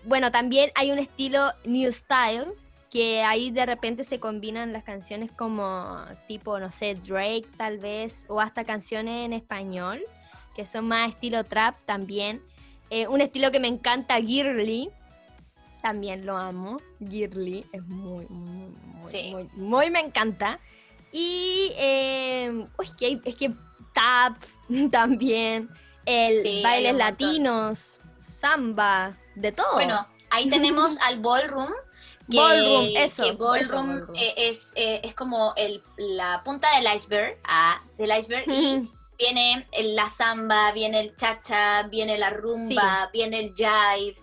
bueno, 0.04 0.30
también 0.30 0.72
hay 0.76 0.92
un 0.92 1.00
estilo 1.00 1.54
New 1.64 1.90
Style, 1.90 2.48
que 2.90 3.22
ahí 3.24 3.52
de 3.52 3.66
repente 3.66 4.04
se 4.04 4.20
combinan 4.20 4.74
las 4.74 4.84
canciones 4.84 5.32
como 5.32 6.04
tipo, 6.28 6.60
no 6.60 6.72
sé, 6.72 6.96
Drake 6.96 7.48
tal 7.58 7.78
vez, 7.78 8.26
o 8.28 8.42
hasta 8.42 8.64
canciones 8.64 9.26
en 9.26 9.34
español, 9.34 10.02
que 10.56 10.66
son 10.66 10.88
más 10.88 11.10
estilo 11.10 11.44
trap 11.44 11.76
también. 11.86 12.42
Eh, 12.90 13.08
un 13.08 13.22
estilo 13.22 13.52
que 13.52 13.60
me 13.60 13.68
encanta, 13.68 14.16
Girly, 14.16 14.90
también 15.82 16.26
lo 16.26 16.38
amo. 16.38 16.82
Girly 17.00 17.66
es 17.72 17.84
muy, 17.84 18.26
muy, 18.28 18.74
muy, 19.32 19.50
muy, 19.54 19.90
me 19.90 20.00
encanta. 20.00 20.60
Y 21.12 21.72
eh, 21.78 22.66
es, 22.82 22.94
que, 22.94 23.20
es 23.24 23.36
que 23.36 23.54
tap 23.94 24.36
también, 24.92 25.70
el 26.06 26.64
bailes 26.64 26.96
latinos, 26.96 28.00
samba, 28.20 29.18
de 29.36 29.52
todo. 29.52 29.74
Bueno, 29.74 30.08
ahí 30.30 30.50
tenemos 30.50 30.98
al 31.02 31.20
ballroom, 31.20 31.72
ballroom, 32.36 32.88
eso. 32.96 33.38
ballroom, 33.38 34.04
eh, 34.16 34.34
Es, 34.38 34.74
eh, 34.76 35.02
es, 35.04 35.14
como 35.14 35.54
el, 35.56 35.84
la 35.98 36.42
punta 36.44 36.68
del 36.76 36.96
iceberg, 36.96 37.40
ah, 37.44 37.82
del 37.98 38.18
iceberg, 38.18 38.46
y 38.48 38.90
viene 39.18 39.68
la 39.84 40.10
samba, 40.10 40.72
viene 40.72 41.00
el 41.02 41.16
cha-cha, 41.16 41.84
viene 41.84 42.18
la 42.18 42.30
rumba, 42.30 43.10
viene 43.12 43.40
el 43.40 43.54
jive, 43.56 44.18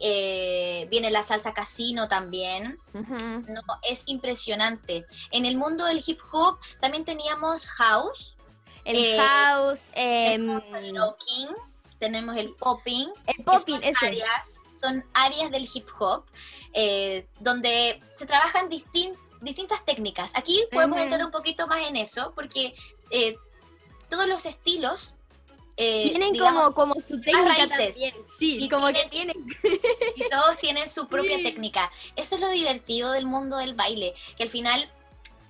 eh, 0.00 0.86
viene 0.90 1.10
la 1.10 1.22
salsa 1.22 1.54
casino 1.54 2.08
también. 2.08 2.78
no, 2.92 3.62
es 3.82 4.02
impresionante. 4.06 5.06
En 5.30 5.46
el 5.46 5.56
mundo 5.56 5.84
del 5.86 6.02
hip 6.04 6.20
hop 6.32 6.58
también 6.80 7.04
teníamos 7.04 7.66
house. 7.66 8.36
El 8.84 9.18
house, 9.18 9.88
el 9.94 10.42
em, 10.42 10.92
locking, 10.92 11.48
tenemos 12.04 12.36
el 12.36 12.50
popping. 12.50 13.08
El 13.26 13.44
popping, 13.44 13.80
son 13.80 13.96
áreas, 14.02 14.62
son 14.72 15.04
áreas 15.14 15.50
del 15.50 15.66
hip 15.72 15.86
hop 15.98 16.24
eh, 16.74 17.26
donde 17.40 18.02
se 18.14 18.26
trabajan 18.26 18.68
distintas 18.68 19.84
técnicas. 19.86 20.32
Aquí 20.34 20.62
podemos 20.70 21.00
entrar 21.00 21.24
un 21.24 21.30
poquito 21.30 21.66
más 21.66 21.88
en 21.88 21.96
eso, 21.96 22.32
porque 22.34 22.74
eh, 23.10 23.36
todos 24.10 24.28
los 24.28 24.44
estilos 24.44 25.14
eh, 25.78 26.10
tienen 26.10 26.36
como, 26.36 26.74
como 26.74 26.94
su 27.00 27.20
técnica 27.22 27.66
también. 27.68 28.14
Sí, 28.38 28.58
y 28.60 28.68
como 28.68 28.88
que 28.88 29.08
tienen. 29.10 29.36
Y 30.16 30.28
todos 30.28 30.58
tienen 30.58 30.88
su 30.88 31.08
propia 31.08 31.42
técnica. 31.42 31.90
Eso 32.16 32.34
es 32.34 32.40
lo 32.40 32.50
divertido 32.50 33.12
del 33.12 33.24
mundo 33.24 33.56
del 33.56 33.74
baile, 33.74 34.14
que 34.36 34.42
al 34.42 34.50
final 34.50 34.90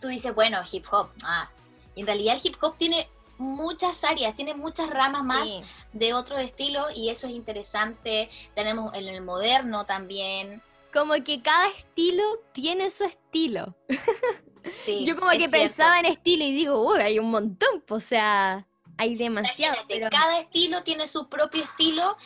tú 0.01 0.07
dices, 0.07 0.33
bueno, 0.35 0.63
hip 0.71 0.87
hop. 0.93 1.09
Ah, 1.25 1.51
en 1.97 2.07
realidad 2.07 2.37
el 2.37 2.41
hip 2.47 2.57
hop 2.63 2.77
tiene 2.79 3.09
muchas 3.39 4.05
áreas, 4.05 4.35
tiene 4.35 4.55
muchas 4.55 4.91
ramas 4.91 5.25
más 5.25 5.61
de 5.93 6.15
otro 6.15 6.39
estilo 6.39 6.87
y 6.95 7.11
eso 7.11 7.27
es 7.27 7.35
interesante. 7.35 8.31
Tenemos 8.55 8.95
en 8.95 9.09
el 9.09 9.23
moderno 9.23 9.87
también 9.87 10.63
como 10.95 11.15
que 11.25 11.43
cada 11.43 11.69
estilo 11.69 12.23
tiene 12.53 12.89
su 12.89 13.05
estilo. 13.05 13.75
Yo 15.05 15.17
como 15.17 15.31
que 15.33 15.49
pensaba 15.49 15.99
en 15.99 16.07
estilo 16.07 16.45
y 16.45 16.53
digo, 16.53 16.81
uy, 16.89 17.01
hay 17.01 17.19
un 17.19 17.31
montón, 17.31 17.85
o 17.91 18.01
sea, 18.01 18.67
hay 18.97 19.17
demasiado. 19.17 19.77
Cada 20.11 20.39
estilo 20.39 20.83
tiene 20.85 21.07
su 21.09 21.29
propio 21.29 21.65
estilo 21.65 22.17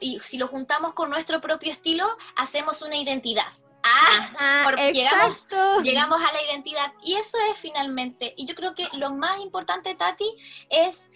y, 0.00 0.20
si 0.20 0.38
lo 0.38 0.46
juntamos 0.46 0.94
con 0.94 1.10
nuestro 1.10 1.40
propio 1.40 1.70
estilo, 1.70 2.06
hacemos 2.36 2.80
una 2.80 2.96
identidad. 2.96 3.52
Ah, 3.84 4.62
porque 4.64 4.92
llegamos, 4.92 5.48
llegamos 5.82 6.20
a 6.20 6.32
la 6.32 6.42
identidad. 6.42 6.92
Y 7.02 7.14
eso 7.14 7.38
es 7.50 7.58
finalmente, 7.58 8.34
y 8.36 8.46
yo 8.46 8.54
creo 8.54 8.74
que 8.74 8.88
lo 8.94 9.10
más 9.10 9.40
importante, 9.40 9.94
Tati, 9.94 10.36
es 10.70 11.10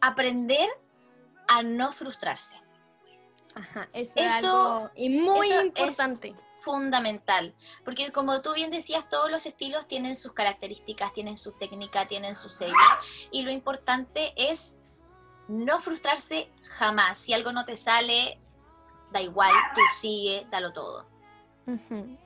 aprender 0.00 0.68
a 1.48 1.62
no 1.62 1.92
frustrarse. 1.92 2.60
Ajá, 3.54 3.88
eso, 3.92 4.12
es 4.16 4.44
algo 4.44 4.90
y 4.94 5.08
muy 5.08 5.50
importante. 5.50 6.36
fundamental, 6.60 7.54
porque 7.84 8.12
como 8.12 8.42
tú 8.42 8.52
bien 8.52 8.70
decías, 8.70 9.08
todos 9.08 9.30
los 9.30 9.46
estilos 9.46 9.86
tienen 9.86 10.14
sus 10.14 10.32
características, 10.32 11.14
tienen 11.14 11.38
su 11.38 11.52
técnica, 11.52 12.06
tienen 12.06 12.36
su 12.36 12.50
sello, 12.50 12.74
y 13.30 13.42
lo 13.42 13.50
importante 13.50 14.34
es 14.36 14.76
no 15.48 15.80
frustrarse 15.80 16.50
jamás. 16.76 17.16
Si 17.16 17.32
algo 17.32 17.52
no 17.52 17.64
te 17.64 17.76
sale, 17.76 18.38
da 19.10 19.22
igual, 19.22 19.52
tú 19.74 19.80
sigue, 19.94 20.46
dalo 20.50 20.72
todo. 20.74 21.06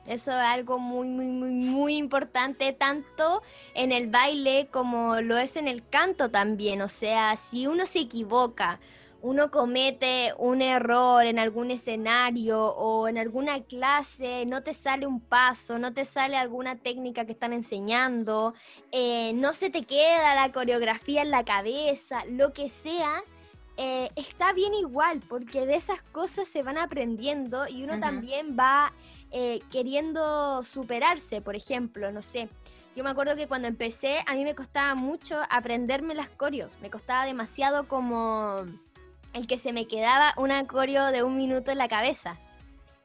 Eso 0.05 0.31
es 0.31 0.37
algo 0.37 0.77
muy, 0.77 1.07
muy, 1.07 1.27
muy, 1.27 1.49
muy 1.49 1.95
importante, 1.95 2.73
tanto 2.73 3.41
en 3.73 3.91
el 3.91 4.07
baile 4.07 4.67
como 4.71 5.19
lo 5.21 5.37
es 5.37 5.55
en 5.55 5.67
el 5.67 5.87
canto 5.87 6.29
también. 6.29 6.81
O 6.81 6.87
sea, 6.87 7.35
si 7.37 7.65
uno 7.65 7.85
se 7.85 7.99
equivoca 7.99 8.79
uno 9.23 9.51
comete 9.51 10.33
un 10.37 10.61
error 10.61 11.25
en 11.25 11.37
algún 11.37 11.69
escenario 11.69 12.65
o 12.65 13.07
en 13.07 13.17
alguna 13.17 13.61
clase, 13.63 14.45
no 14.47 14.63
te 14.63 14.73
sale 14.73 15.05
un 15.05 15.19
paso, 15.19 15.77
no 15.77 15.93
te 15.93 16.05
sale 16.05 16.37
alguna 16.37 16.77
técnica 16.77 17.25
que 17.25 17.33
están 17.33 17.53
enseñando, 17.53 18.55
eh, 18.91 19.33
no 19.35 19.53
se 19.53 19.69
te 19.69 19.83
queda 19.83 20.33
la 20.33 20.51
coreografía 20.51 21.21
en 21.21 21.29
la 21.29 21.45
cabeza, 21.45 22.25
lo 22.25 22.51
que 22.51 22.69
sea, 22.69 23.21
eh, 23.77 24.09
está 24.15 24.53
bien 24.53 24.73
igual, 24.73 25.21
porque 25.29 25.65
de 25.67 25.75
esas 25.75 26.01
cosas 26.01 26.47
se 26.47 26.63
van 26.63 26.77
aprendiendo 26.77 27.67
y 27.67 27.83
uno 27.83 27.99
también 27.99 28.57
va 28.59 28.91
eh, 29.31 29.59
queriendo 29.71 30.63
superarse, 30.63 31.41
por 31.41 31.55
ejemplo, 31.55 32.11
no 32.11 32.21
sé. 32.21 32.49
Yo 32.95 33.03
me 33.03 33.09
acuerdo 33.09 33.35
que 33.35 33.47
cuando 33.47 33.69
empecé 33.69 34.19
a 34.27 34.33
mí 34.33 34.43
me 34.43 34.55
costaba 34.55 34.95
mucho 34.95 35.39
aprenderme 35.49 36.13
las 36.13 36.29
coreos, 36.29 36.77
me 36.81 36.89
costaba 36.89 37.25
demasiado 37.25 37.87
como 37.87 38.65
el 39.33 39.47
que 39.47 39.57
se 39.57 39.71
me 39.71 39.87
quedaba 39.87 40.33
un 40.35 40.65
coreo 40.65 41.07
de 41.07 41.23
un 41.23 41.37
minuto 41.37 41.71
en 41.71 41.77
la 41.77 41.87
cabeza. 41.87 42.37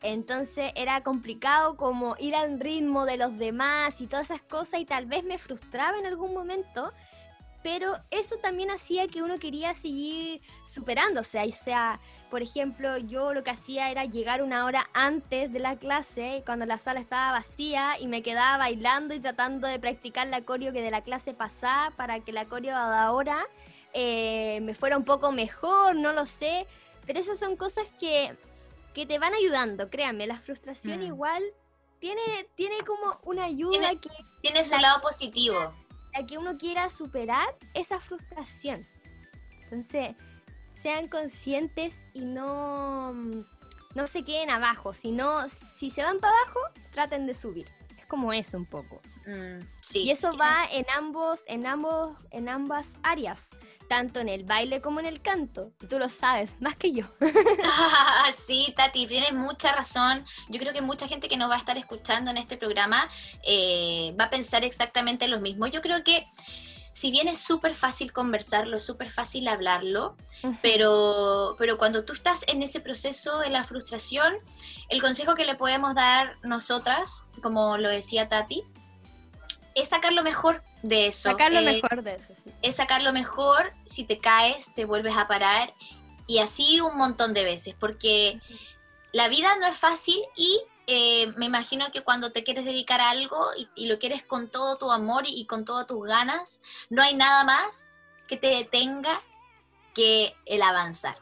Entonces 0.02 0.72
era 0.74 1.02
complicado 1.02 1.76
como 1.76 2.16
ir 2.18 2.34
al 2.34 2.60
ritmo 2.60 3.06
de 3.06 3.16
los 3.16 3.38
demás 3.38 4.00
y 4.00 4.06
todas 4.06 4.30
esas 4.30 4.42
cosas 4.42 4.80
y 4.80 4.84
tal 4.84 5.06
vez 5.06 5.24
me 5.24 5.38
frustraba 5.38 5.98
en 5.98 6.06
algún 6.06 6.34
momento, 6.34 6.92
pero 7.66 7.98
eso 8.12 8.36
también 8.36 8.70
hacía 8.70 9.08
que 9.08 9.24
uno 9.24 9.40
quería 9.40 9.74
seguir 9.74 10.40
superándose. 10.64 11.40
O 11.40 11.50
sea, 11.50 11.98
por 12.30 12.40
ejemplo, 12.40 12.96
yo 12.96 13.34
lo 13.34 13.42
que 13.42 13.50
hacía 13.50 13.90
era 13.90 14.04
llegar 14.04 14.40
una 14.40 14.64
hora 14.66 14.88
antes 14.94 15.52
de 15.52 15.58
la 15.58 15.76
clase, 15.76 16.44
cuando 16.46 16.64
la 16.64 16.78
sala 16.78 17.00
estaba 17.00 17.32
vacía, 17.32 17.98
y 17.98 18.06
me 18.06 18.22
quedaba 18.22 18.56
bailando 18.56 19.14
y 19.14 19.20
tratando 19.20 19.66
de 19.66 19.80
practicar 19.80 20.28
la 20.28 20.42
coreo 20.42 20.72
que 20.72 20.80
de 20.80 20.92
la 20.92 21.00
clase 21.02 21.34
pasaba 21.34 21.90
para 21.96 22.20
que 22.20 22.30
la 22.30 22.44
coreo 22.44 22.76
de 22.76 22.96
ahora 22.96 23.44
eh, 23.92 24.60
me 24.62 24.76
fuera 24.76 24.96
un 24.96 25.04
poco 25.04 25.32
mejor, 25.32 25.96
no 25.96 26.12
lo 26.12 26.24
sé. 26.24 26.68
Pero 27.04 27.18
esas 27.18 27.36
son 27.36 27.56
cosas 27.56 27.88
que, 27.98 28.36
que 28.94 29.06
te 29.06 29.18
van 29.18 29.34
ayudando, 29.34 29.90
créanme. 29.90 30.28
La 30.28 30.38
frustración 30.38 31.00
mm. 31.00 31.06
igual 31.06 31.42
tiene, 31.98 32.46
tiene 32.54 32.76
como 32.86 33.18
una 33.24 33.46
ayuda 33.46 33.90
que... 34.00 34.08
Tiene 34.40 34.62
su 34.62 34.78
lado 34.78 35.02
positivo. 35.02 35.74
A 36.16 36.24
que 36.26 36.38
uno 36.38 36.56
quiera 36.56 36.88
superar 36.88 37.46
esa 37.74 38.00
frustración. 38.00 38.86
Entonces, 39.64 40.16
sean 40.72 41.08
conscientes 41.08 42.00
y 42.14 42.24
no, 42.24 43.12
no 43.94 44.06
se 44.06 44.24
queden 44.24 44.50
abajo, 44.50 44.94
sino 44.94 45.48
si 45.48 45.90
se 45.90 46.02
van 46.02 46.18
para 46.18 46.34
abajo, 46.38 46.60
traten 46.92 47.26
de 47.26 47.34
subir. 47.34 47.75
Es 48.06 48.10
como 48.10 48.32
eso 48.32 48.56
un 48.56 48.66
poco. 48.66 49.02
Mm, 49.26 49.66
y 49.94 50.12
eso 50.12 50.30
va 50.36 50.58
en 50.72 50.86
ambos, 50.96 51.42
en 51.48 51.66
ambos, 51.66 52.16
en 52.30 52.48
ambas 52.48 52.98
áreas, 53.02 53.50
tanto 53.88 54.20
en 54.20 54.28
el 54.28 54.44
baile 54.44 54.80
como 54.80 55.00
en 55.00 55.06
el 55.06 55.20
canto. 55.20 55.72
Y 55.82 55.88
tú 55.88 55.98
lo 55.98 56.08
sabes, 56.08 56.52
más 56.60 56.76
que 56.76 56.92
yo. 56.92 57.06
sí, 58.32 58.72
Tati, 58.76 59.08
tienes 59.08 59.32
mucha 59.32 59.72
razón. 59.72 60.24
Yo 60.48 60.60
creo 60.60 60.72
que 60.72 60.82
mucha 60.82 61.08
gente 61.08 61.28
que 61.28 61.36
nos 61.36 61.50
va 61.50 61.56
a 61.56 61.58
estar 61.58 61.76
escuchando 61.76 62.30
en 62.30 62.36
este 62.36 62.56
programa 62.56 63.10
eh, 63.42 64.14
va 64.18 64.26
a 64.26 64.30
pensar 64.30 64.62
exactamente 64.62 65.26
lo 65.26 65.40
mismo. 65.40 65.66
Yo 65.66 65.82
creo 65.82 66.04
que 66.04 66.24
si 66.96 67.10
bien 67.10 67.28
es 67.28 67.40
súper 67.42 67.74
fácil 67.74 68.10
conversarlo, 68.10 68.78
es 68.78 68.86
súper 68.86 69.10
fácil 69.12 69.48
hablarlo, 69.48 70.16
pero, 70.62 71.54
pero 71.58 71.76
cuando 71.76 72.06
tú 72.06 72.14
estás 72.14 72.48
en 72.48 72.62
ese 72.62 72.80
proceso 72.80 73.38
de 73.40 73.50
la 73.50 73.64
frustración, 73.64 74.32
el 74.88 75.02
consejo 75.02 75.34
que 75.34 75.44
le 75.44 75.56
podemos 75.56 75.94
dar 75.94 76.36
nosotras, 76.42 77.24
como 77.46 77.78
lo 77.78 77.88
decía 77.88 78.28
Tati, 78.28 78.64
es 79.76 79.90
sacar 79.90 80.12
lo 80.12 80.24
mejor 80.24 80.64
de 80.82 81.06
eso. 81.06 81.30
Sacar 81.30 81.52
lo 81.52 81.60
eh, 81.60 81.80
mejor 81.80 82.02
de 82.02 82.16
eso, 82.16 82.34
sí. 82.34 82.50
Es 82.60 82.74
sacar 82.74 83.04
lo 83.04 83.12
mejor, 83.12 83.72
si 83.84 84.02
te 84.02 84.18
caes, 84.18 84.74
te 84.74 84.84
vuelves 84.84 85.16
a 85.16 85.28
parar 85.28 85.72
y 86.26 86.40
así 86.40 86.80
un 86.80 86.98
montón 86.98 87.34
de 87.34 87.44
veces, 87.44 87.76
porque 87.78 88.40
la 89.12 89.28
vida 89.28 89.54
no 89.60 89.68
es 89.68 89.76
fácil 89.76 90.20
y 90.34 90.60
eh, 90.88 91.32
me 91.36 91.46
imagino 91.46 91.92
que 91.92 92.02
cuando 92.02 92.32
te 92.32 92.42
quieres 92.42 92.64
dedicar 92.64 93.00
a 93.00 93.10
algo 93.10 93.46
y, 93.76 93.86
lo 93.86 94.00
quieres 94.00 94.24
con 94.24 94.48
todo 94.48 94.76
tu 94.76 94.90
amor 94.90 95.22
y, 95.28 95.46
con 95.46 95.64
todas 95.64 95.86
tus 95.86 96.04
ganas, 96.04 96.62
no 96.90 97.00
hay 97.00 97.14
nada 97.14 97.44
más 97.44 97.94
que 98.26 98.36
te 98.36 98.48
detenga 98.48 99.20
que 99.94 100.34
el 100.46 100.62
avanzar. 100.62 101.16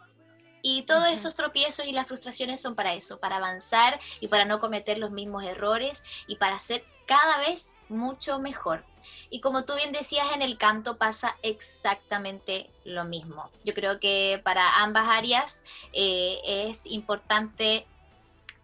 Y 0.66 0.84
todos 0.84 1.08
esos 1.08 1.34
tropiezos 1.34 1.84
y 1.84 1.92
las 1.92 2.06
frustraciones 2.06 2.58
son 2.58 2.74
para 2.74 2.94
eso, 2.94 3.20
para 3.20 3.36
avanzar 3.36 4.00
y 4.20 4.28
para 4.28 4.46
no 4.46 4.60
cometer 4.60 4.96
los 4.96 5.10
mismos 5.10 5.44
errores 5.44 6.02
y 6.26 6.36
para 6.36 6.58
ser 6.58 6.82
cada 7.06 7.36
vez 7.36 7.76
mucho 7.90 8.38
mejor. 8.38 8.82
Y 9.28 9.40
como 9.40 9.66
tú 9.66 9.74
bien 9.74 9.92
decías, 9.92 10.26
en 10.32 10.40
el 10.40 10.56
canto 10.56 10.96
pasa 10.96 11.36
exactamente 11.42 12.70
lo 12.86 13.04
mismo. 13.04 13.50
Yo 13.62 13.74
creo 13.74 14.00
que 14.00 14.40
para 14.42 14.82
ambas 14.82 15.06
áreas 15.06 15.62
eh, 15.92 16.40
es 16.70 16.86
importante 16.86 17.86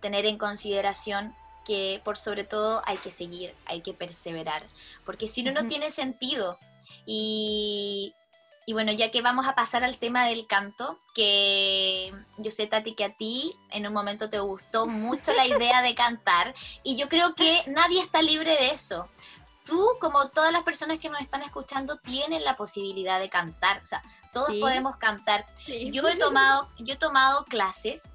tener 0.01 0.25
en 0.25 0.39
consideración 0.39 1.35
que 1.67 2.01
por 2.03 2.17
sobre 2.17 2.45
todo 2.45 2.83
hay 2.87 2.97
que 2.97 3.11
seguir, 3.11 3.55
hay 3.67 3.83
que 3.83 3.93
perseverar, 3.93 4.67
porque 5.05 5.29
si 5.29 5.43
no, 5.43 5.53
no 5.53 5.69
tiene 5.69 5.91
sentido. 5.91 6.59
Y, 7.05 8.15
y 8.71 8.73
bueno, 8.73 8.93
ya 8.93 9.11
que 9.11 9.21
vamos 9.21 9.49
a 9.49 9.57
pasar 9.57 9.83
al 9.83 9.99
tema 9.99 10.27
del 10.27 10.47
canto, 10.47 10.97
que 11.13 12.15
yo 12.39 12.53
sé, 12.53 12.69
Tati, 12.69 12.95
que 12.95 13.03
a 13.03 13.17
ti 13.17 13.57
en 13.73 13.85
un 13.85 13.93
momento 13.93 14.31
te 14.31 14.39
gustó 14.39 14.87
mucho 14.87 15.33
la 15.33 15.45
idea 15.45 15.83
de 15.83 15.97
cantar, 15.97 16.55
y 16.85 16.95
yo 16.95 17.09
creo 17.09 17.35
que 17.35 17.65
nadie 17.67 17.99
está 17.99 18.23
libre 18.23 18.53
de 18.53 18.71
eso. 18.71 19.09
Tú, 19.67 19.85
como 20.01 20.29
todas 20.29 20.53
las 20.53 20.63
personas 20.63 21.01
que 21.01 21.11
nos 21.11 21.21
están 21.21 21.43
escuchando, 21.43 21.97
tienen 21.97 22.45
la 22.45 22.57
posibilidad 22.57 23.19
de 23.19 23.29
cantar, 23.29 23.83
o 23.83 23.85
sea, 23.85 24.05
todos 24.33 24.55
podemos 24.61 24.99
cantar. 24.99 25.47
Yo, 25.67 26.07
he 26.07 26.15
tomado, 26.15 26.69
yo 26.79 26.95
he 26.95 26.97
tomado 26.97 27.47
clases 27.47 28.13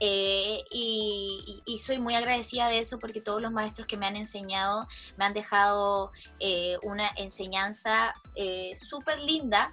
eh, 0.00 0.64
y, 0.70 1.78
soy 1.84 1.98
muy 1.98 2.14
agradecida 2.14 2.68
de 2.68 2.80
eso 2.80 2.98
porque 2.98 3.20
todos 3.20 3.40
los 3.40 3.52
maestros 3.52 3.86
que 3.86 3.96
me 3.96 4.06
han 4.06 4.16
enseñado 4.16 4.88
me 5.16 5.24
han 5.24 5.34
dejado 5.34 6.10
eh, 6.40 6.78
una 6.82 7.08
enseñanza 7.16 8.14
eh, 8.34 8.74
súper 8.76 9.20
linda. 9.20 9.72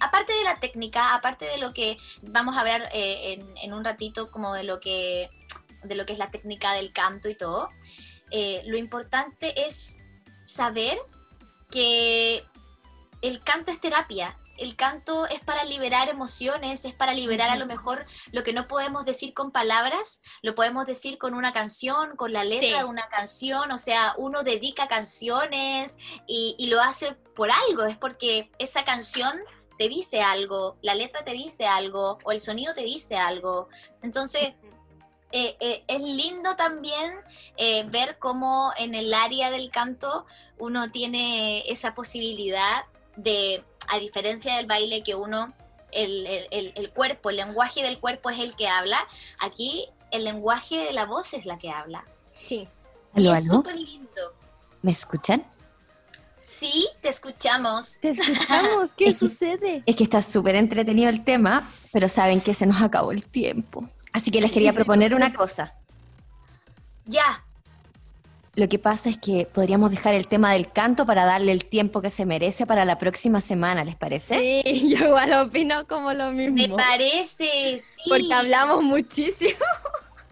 aparte 0.00 0.32
de 0.32 0.42
la 0.42 0.58
técnica, 0.58 1.14
aparte 1.14 1.44
de 1.44 1.58
lo 1.58 1.72
que 1.72 1.96
vamos 2.22 2.56
a 2.56 2.60
hablar 2.60 2.88
en, 2.92 3.72
un 3.72 3.84
ratito 3.84 4.30
como 4.30 4.52
de 4.52 4.64
lo 4.64 4.80
que 4.80 5.30
de 5.84 5.94
lo 5.94 6.06
que 6.06 6.14
es 6.14 6.18
la 6.18 6.30
técnica 6.30 6.72
del 6.72 6.92
canto 6.92 7.28
y 7.28 7.36
todo, 7.36 7.68
lo 8.64 8.76
importante 8.76 9.66
es 9.66 10.02
saber 10.42 10.98
que 11.70 12.42
el 13.22 13.40
canto 13.40 13.70
es 13.70 13.80
terapia 13.80 14.36
el 14.56 14.76
canto 14.76 15.26
es 15.26 15.40
para 15.40 15.64
liberar 15.64 16.08
emociones, 16.08 16.84
es 16.84 16.94
para 16.94 17.12
liberar 17.12 17.50
a 17.50 17.56
lo 17.56 17.66
mejor 17.66 18.06
lo 18.32 18.44
que 18.44 18.52
no 18.52 18.68
podemos 18.68 19.04
decir 19.04 19.34
con 19.34 19.50
palabras, 19.50 20.22
lo 20.42 20.54
podemos 20.54 20.86
decir 20.86 21.18
con 21.18 21.34
una 21.34 21.52
canción, 21.52 22.16
con 22.16 22.32
la 22.32 22.44
letra 22.44 22.78
de 22.78 22.84
una 22.84 23.08
canción, 23.08 23.70
o 23.72 23.78
sea, 23.78 24.14
uno 24.16 24.42
dedica 24.42 24.88
canciones 24.88 25.98
y, 26.26 26.64
lo 26.64 26.80
hace 26.80 27.12
por 27.36 27.50
algo, 27.50 27.84
es 27.84 27.98
porque 27.98 28.50
esa 28.58 28.84
canción 28.84 29.38
te 29.78 29.88
dice 29.88 30.22
algo, 30.22 30.76
la 30.82 30.94
letra 30.94 31.24
te 31.24 31.32
dice 31.32 31.66
algo 31.66 32.18
o 32.24 32.32
el 32.32 32.40
sonido 32.40 32.74
te 32.74 32.82
dice 32.82 33.16
algo. 33.16 33.68
Entonces, 34.02 34.54
eh, 35.30 35.56
eh, 35.60 35.84
es 35.88 36.00
lindo 36.00 36.56
también 36.56 37.12
eh, 37.56 37.84
ver 37.90 38.18
cómo 38.18 38.72
en 38.78 38.94
el 38.94 39.12
área 39.12 39.50
del 39.50 39.70
canto 39.70 40.26
uno 40.58 40.90
tiene 40.90 41.68
esa 41.70 41.94
posibilidad 41.94 42.84
de 43.16 43.64
a 43.88 43.98
diferencia 43.98 44.56
del 44.56 44.66
baile 44.66 45.02
que 45.02 45.14
uno, 45.14 45.52
el, 45.92 46.90
cuerpo, 46.94 47.30
el 47.30 47.36
lenguaje 47.36 47.82
del 47.82 47.98
cuerpo 47.98 48.30
es 48.30 48.40
el 48.40 48.54
que 48.56 48.68
habla, 48.68 49.06
aquí 49.38 49.88
el 50.10 50.24
lenguaje 50.24 50.76
de 50.76 50.92
la 50.92 51.06
voz 51.06 51.34
es 51.34 51.46
la 51.46 51.58
que 51.58 51.70
habla. 51.70 52.04
Sí. 52.38 52.68
Y 53.16 53.28
es 53.30 53.48
súper 53.48 53.76
lindo. 53.76 54.34
¿Me 54.82 54.92
escuchan? 54.92 55.44
Sí, 56.40 56.88
te 57.00 57.08
escuchamos. 57.08 57.98
Te 58.00 58.10
escuchamos. 58.10 58.92
¿Qué 58.94 59.12
sucede? 59.16 59.82
es 59.86 59.96
que 59.96 60.04
está 60.04 60.20
súper 60.20 60.56
entretenido 60.56 61.08
el 61.08 61.24
tema, 61.24 61.70
pero 61.92 62.08
saben 62.08 62.40
que 62.40 62.54
se 62.54 62.66
nos 62.66 62.82
acabó 62.82 63.12
el 63.12 63.24
tiempo. 63.26 63.88
Así 64.12 64.30
que 64.30 64.40
les 64.40 64.52
quería 64.52 64.72
proponer 64.74 65.14
una 65.14 65.32
cosa. 65.32 65.74
Ya, 67.06 67.43
lo 68.56 68.68
que 68.68 68.78
pasa 68.78 69.08
es 69.08 69.18
que 69.18 69.46
podríamos 69.46 69.90
dejar 69.90 70.14
el 70.14 70.28
tema 70.28 70.52
del 70.52 70.70
canto 70.70 71.06
para 71.06 71.24
darle 71.24 71.52
el 71.52 71.64
tiempo 71.64 72.00
que 72.00 72.10
se 72.10 72.24
merece 72.24 72.66
para 72.66 72.84
la 72.84 72.98
próxima 72.98 73.40
semana, 73.40 73.84
¿les 73.84 73.96
parece? 73.96 74.62
Sí, 74.64 74.88
yo 74.96 75.06
igual 75.06 75.32
opino 75.34 75.86
como 75.86 76.12
lo 76.12 76.30
mismo. 76.30 76.56
Me 76.56 76.68
parece, 76.68 77.78
sí. 77.78 78.02
Porque 78.08 78.32
hablamos 78.32 78.82
muchísimo. 78.82 79.58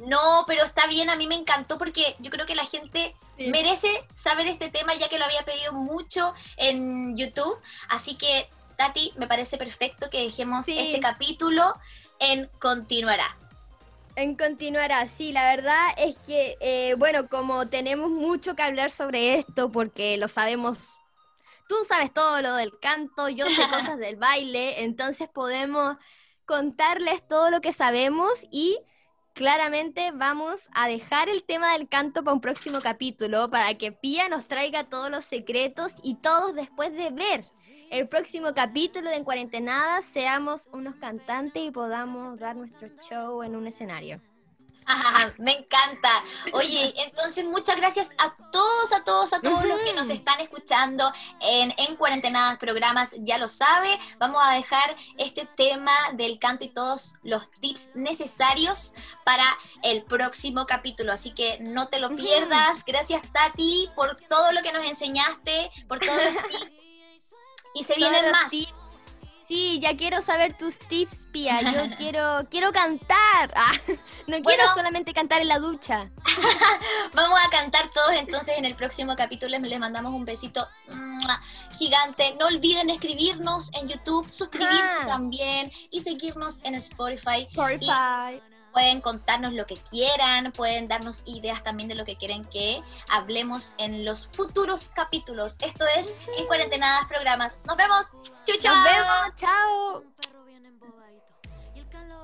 No, 0.04 0.42
pero 0.48 0.64
está 0.64 0.88
bien, 0.88 1.10
a 1.10 1.14
mí 1.14 1.28
me 1.28 1.36
encantó 1.36 1.78
porque 1.78 2.16
yo 2.18 2.32
creo 2.32 2.44
que 2.44 2.56
la 2.56 2.66
gente 2.66 3.14
merece 3.38 3.86
saber 4.14 4.48
este 4.48 4.68
tema 4.68 4.96
ya 4.96 5.08
que 5.08 5.16
lo 5.16 5.24
había 5.24 5.44
pedido 5.44 5.72
mucho 5.74 6.34
en 6.56 7.16
YouTube. 7.16 7.56
Así 7.88 8.16
que, 8.16 8.48
Tati, 8.76 9.12
me 9.16 9.28
parece 9.28 9.58
perfecto 9.58 10.10
que 10.10 10.24
dejemos 10.24 10.66
este 10.66 10.98
capítulo 10.98 11.78
en 12.18 12.50
Continuará 12.58 13.36
en 14.16 14.36
continuar 14.36 14.92
así. 14.92 15.32
La 15.32 15.54
verdad 15.54 15.86
es 15.98 16.18
que, 16.18 16.56
eh, 16.60 16.94
bueno, 16.98 17.28
como 17.28 17.68
tenemos 17.68 18.10
mucho 18.10 18.54
que 18.54 18.62
hablar 18.62 18.90
sobre 18.90 19.38
esto, 19.38 19.70
porque 19.70 20.16
lo 20.16 20.28
sabemos 20.28 20.78
tú 21.72 21.76
sabes 21.86 22.12
todo 22.12 22.42
lo 22.42 22.54
del 22.56 22.78
canto, 22.80 23.30
yo 23.30 23.46
sé 23.46 23.62
cosas 23.70 23.98
del 23.98 24.16
baile, 24.16 24.82
entonces 24.82 25.26
podemos 25.28 25.96
contarles 26.44 27.26
todo 27.26 27.48
lo 27.48 27.62
que 27.62 27.72
sabemos 27.72 28.46
y 28.50 28.78
claramente 29.32 30.10
vamos 30.12 30.68
a 30.74 30.86
dejar 30.86 31.30
el 31.30 31.44
tema 31.44 31.72
del 31.72 31.88
canto 31.88 32.22
para 32.22 32.34
un 32.34 32.42
próximo 32.42 32.82
capítulo, 32.82 33.48
para 33.48 33.78
que 33.78 33.90
Pía 33.90 34.28
nos 34.28 34.46
traiga 34.46 34.84
todos 34.90 35.10
los 35.10 35.24
secretos 35.24 35.94
y 36.02 36.16
todos 36.16 36.54
después 36.54 36.92
de 36.92 37.08
ver 37.10 37.46
el 37.92 38.08
próximo 38.08 38.54
capítulo 38.54 39.10
de 39.10 39.16
En 39.16 39.24
Cuarentenada 39.24 40.00
seamos 40.00 40.70
unos 40.72 40.94
cantantes 40.94 41.62
y 41.62 41.70
podamos 41.70 42.38
dar 42.38 42.56
nuestro 42.56 42.88
show 43.06 43.42
en 43.42 43.54
un 43.54 43.66
escenario. 43.66 44.18
me 45.38 45.58
encanta. 45.58 46.08
Oye, 46.54 46.94
entonces 47.04 47.44
muchas 47.44 47.76
gracias 47.76 48.14
a 48.16 48.34
todos, 48.50 48.94
a 48.94 49.04
todos, 49.04 49.34
a 49.34 49.42
todos 49.42 49.66
los 49.66 49.78
que 49.82 49.92
nos 49.92 50.08
están 50.08 50.40
escuchando 50.40 51.12
en, 51.40 51.74
en 51.76 51.96
Cuarentenadas 51.96 52.56
Programas, 52.56 53.14
ya 53.18 53.36
lo 53.36 53.50
sabe. 53.50 53.98
Vamos 54.18 54.40
a 54.42 54.54
dejar 54.54 54.96
este 55.18 55.46
tema 55.54 55.92
del 56.14 56.38
canto 56.38 56.64
y 56.64 56.70
todos 56.70 57.18
los 57.22 57.50
tips 57.60 57.92
necesarios 57.94 58.94
para 59.22 59.44
el 59.82 60.02
próximo 60.04 60.66
capítulo. 60.66 61.12
Así 61.12 61.32
que 61.32 61.58
no 61.60 61.88
te 61.88 62.00
lo 62.00 62.16
pierdas. 62.16 62.86
Gracias, 62.86 63.20
Tati, 63.32 63.90
por 63.94 64.16
todo 64.30 64.50
lo 64.52 64.62
que 64.62 64.72
nos 64.72 64.86
enseñaste, 64.86 65.70
por 65.86 66.00
todos 66.00 66.24
los 66.24 66.48
tips. 66.48 66.72
Y 67.74 67.84
se 67.84 67.94
vienen 67.94 68.30
más. 68.30 68.50
Sí, 69.52 69.80
ya 69.80 69.96
quiero 69.98 70.22
saber 70.22 70.56
tus 70.56 70.78
tips, 70.78 71.26
Pia. 71.30 71.60
Yo 71.60 71.94
quiero, 71.96 72.46
quiero 72.50 72.72
cantar. 72.72 73.20
Ah, 73.54 73.72
no 74.26 74.40
quiero 74.40 74.66
solamente 74.74 75.12
cantar 75.12 75.40
en 75.40 75.48
la 75.48 75.58
ducha. 75.58 76.10
Vamos 77.14 77.38
a 77.44 77.50
cantar 77.50 77.90
todos 77.92 78.12
entonces 78.12 78.54
en 78.56 78.64
el 78.64 78.74
próximo 78.74 79.14
capítulo. 79.16 79.58
Les 79.58 79.78
mandamos 79.78 80.12
un 80.14 80.24
besito 80.24 80.66
gigante. 81.76 82.34
No 82.38 82.46
olviden 82.46 82.88
escribirnos 82.90 83.72
en 83.74 83.88
YouTube, 83.88 84.32
suscribirse 84.32 85.06
también 85.06 85.70
y 85.90 86.00
seguirnos 86.00 86.60
en 86.62 86.76
Spotify. 86.76 87.46
Spotify. 87.50 88.40
Pueden 88.72 89.00
contarnos 89.00 89.52
lo 89.52 89.66
que 89.66 89.76
quieran, 89.76 90.52
pueden 90.52 90.88
darnos 90.88 91.24
ideas 91.26 91.62
también 91.62 91.88
de 91.88 91.94
lo 91.94 92.04
que 92.04 92.16
quieren 92.16 92.44
que 92.44 92.82
hablemos 93.10 93.74
en 93.78 94.04
los 94.04 94.28
futuros 94.28 94.90
capítulos. 94.94 95.58
Esto 95.60 95.84
es 95.96 96.16
En 96.38 96.46
Cuarentenadas 96.46 97.06
Programas. 97.06 97.62
Nos 97.66 97.76
vemos. 97.76 98.12
Chau, 98.44 98.56
chau. 98.58 98.74
Nos 98.74 98.84
vemos. 98.84 99.36
Chao. 99.36 100.04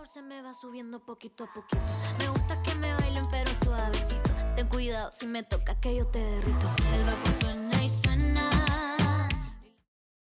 Se 0.04 0.22
me 0.22 0.40
va 0.40 0.54
subiendo 0.54 1.00
poquito 1.00 1.44
a 1.44 1.52
poquito. 1.52 1.82
Me 2.18 2.28
gusta 2.28 2.62
que 2.62 2.74
me 2.76 2.94
bailen 2.94 3.28
pero 3.28 3.50
suavecito. 3.54 4.30
Ten 4.56 4.66
cuidado 4.66 5.12
si 5.12 5.26
me 5.26 5.42
toca 5.42 5.78
que 5.80 5.96
yo 5.96 6.06
te 6.06 6.18
derrito. 6.18 6.66
El 6.94 7.04
vapor 7.04 7.32
suena 7.34 7.67